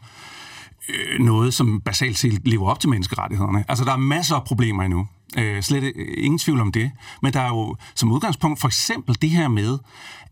[0.88, 3.64] øh, noget, som basalt set lever op til menneskerettighederne.
[3.68, 5.06] Altså, der er masser af problemer endnu.
[5.38, 6.90] Øh, slet øh, ingen tvivl om det.
[7.22, 9.78] Men der er jo som udgangspunkt for eksempel det her med,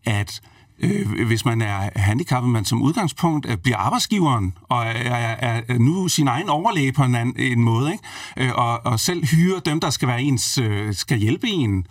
[0.05, 0.41] at
[0.79, 5.77] øh, hvis man er handicappet, man som udgangspunkt øh, bliver arbejdsgiveren og er, er, er
[5.77, 8.03] nu sin egen overlæge på en, anden, en måde, ikke?
[8.37, 11.87] Øh, og, og selv hyre dem, der skal være ens, øh, skal hjælpe en.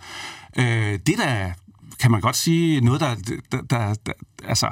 [0.57, 1.51] Øh, det der
[1.99, 3.15] kan man godt sige noget, der,
[3.51, 4.11] der, der, der
[4.47, 4.71] altså,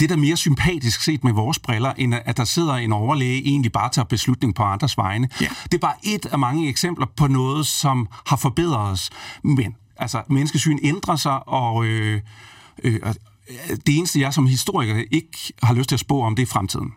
[0.00, 3.72] det der mere sympatisk set med vores briller, end at der sidder en overlæge egentlig
[3.72, 5.28] bare tager beslutning på andres vegne.
[5.40, 5.46] Ja.
[5.64, 9.10] Det er bare et af mange eksempler på noget, som har forbedret os.
[9.42, 12.20] Men altså, menneskesyn ændrer sig, og, øh,
[12.84, 13.00] øh,
[13.86, 16.92] det eneste, jeg som historiker ikke har lyst til at spå om, det er fremtiden.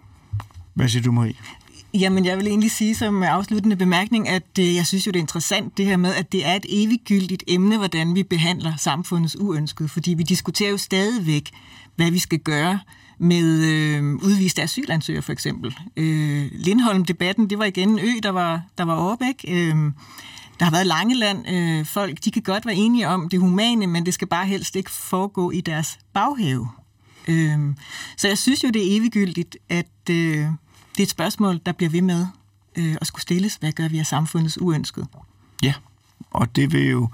[0.74, 1.34] Hvad siger du, Marie?
[1.94, 5.24] Jamen, jeg vil egentlig sige som afsluttende bemærkning, at øh, jeg synes jo, det er
[5.24, 9.90] interessant det her med, at det er et eviggyldigt emne, hvordan vi behandler samfundets uønskede,
[9.90, 11.50] fordi vi diskuterer jo stadigvæk,
[11.96, 12.80] hvad vi skal gøre
[13.18, 15.76] med øh, udviste asylansøgere for eksempel.
[15.98, 19.70] Øh, Lindholm-debatten, det var igen en ø, der var, der var oppe, ikke?
[19.70, 19.92] Øh,
[20.60, 21.50] der har været Langeland.
[21.50, 24.76] Øh, folk, de kan godt være enige om det humane, men det skal bare helst
[24.76, 26.70] ikke foregå i deres baghave.
[27.28, 27.60] Øh,
[28.18, 31.90] så jeg synes jo, det er eviggyldigt, at øh, det er et spørgsmål, der bliver
[31.90, 32.28] ved med
[32.76, 33.56] øh, at skulle stilles.
[33.56, 35.08] Hvad gør vi af samfundets uønsket?
[35.64, 35.74] Ja,
[36.32, 37.10] og det vil jo,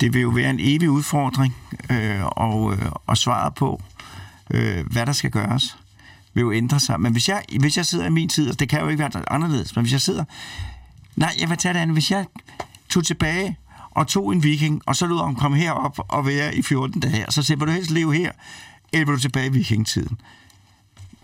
[0.00, 1.56] det vil jo være en evig udfordring
[1.90, 3.82] øh, og, øh, og svaret på,
[4.50, 5.78] øh, hvad der skal gøres,
[6.34, 7.00] vil jo ændre sig.
[7.00, 9.30] Men hvis jeg, hvis jeg sidder i min tid, og det kan jo ikke være
[9.30, 10.24] anderledes, men hvis jeg sidder...
[11.18, 11.94] Nej, jeg vil tage det andet.
[11.94, 12.26] Hvis jeg
[12.88, 13.58] tog tilbage
[13.90, 17.26] og tog en viking, og så lød om komme herop og være i 14 dage,
[17.26, 18.32] og så siger, vil du helst leve her,
[18.92, 20.20] eller vil du tilbage i vikingtiden?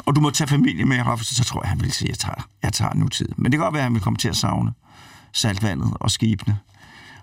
[0.07, 2.19] Og du må tage familie med herop, så tror jeg, han vil sige, at jeg
[2.19, 3.29] tager, jeg tager nu tid.
[3.37, 4.73] Men det kan godt være, at han vil komme til at savne
[5.33, 6.59] saltvandet og skibene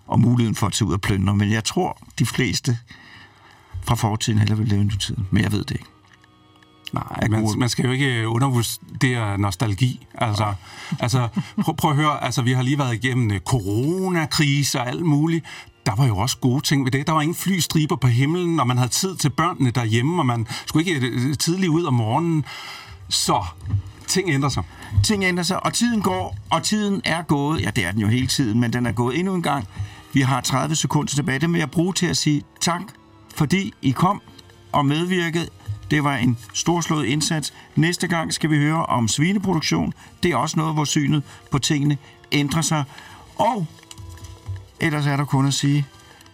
[0.07, 1.35] og muligheden for at tage ud og plyndre.
[1.35, 2.77] Men jeg tror, de fleste
[3.83, 5.27] fra fortiden heller vil leve i tiden.
[5.31, 5.85] Men jeg ved det ikke.
[6.93, 10.07] Nej, man, man skal jo ikke undervurdere nostalgi.
[10.15, 10.53] Altså,
[10.99, 11.27] altså
[11.61, 15.45] prøv, prøv at høre, altså, vi har lige været igennem øh, coronakrise og alt muligt.
[15.85, 17.07] Der var jo også gode ting ved det.
[17.07, 20.47] Der var ingen flystriber på himlen, og man havde tid til børnene derhjemme, og man
[20.65, 22.45] skulle ikke øh, tidligt ud om morgenen.
[23.09, 23.43] Så
[24.07, 24.63] ting ændrer sig.
[25.03, 27.61] Ting ændrer sig, og tiden går, og tiden er gået.
[27.61, 29.67] Ja, det er den jo hele tiden, men den er gået endnu en gang.
[30.13, 31.39] Vi har 30 sekunder tilbage.
[31.39, 32.81] Det vil jeg bruge til at sige tak,
[33.35, 34.21] fordi I kom
[34.71, 35.47] og medvirkede
[35.91, 37.53] det var en storslået indsats.
[37.75, 39.93] Næste gang skal vi høre om svineproduktion.
[40.23, 41.97] Det er også noget, hvor synet på tingene
[42.31, 42.83] ændrer sig.
[43.35, 43.65] Og
[44.79, 45.87] ellers er der kun at sige,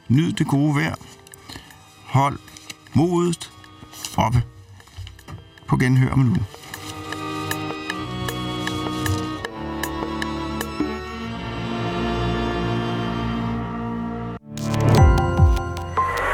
[0.07, 0.95] nyd det gode vejr.
[2.05, 2.39] Hold
[2.93, 3.51] modet
[4.17, 4.43] oppe.
[5.67, 6.56] På genhør med nu.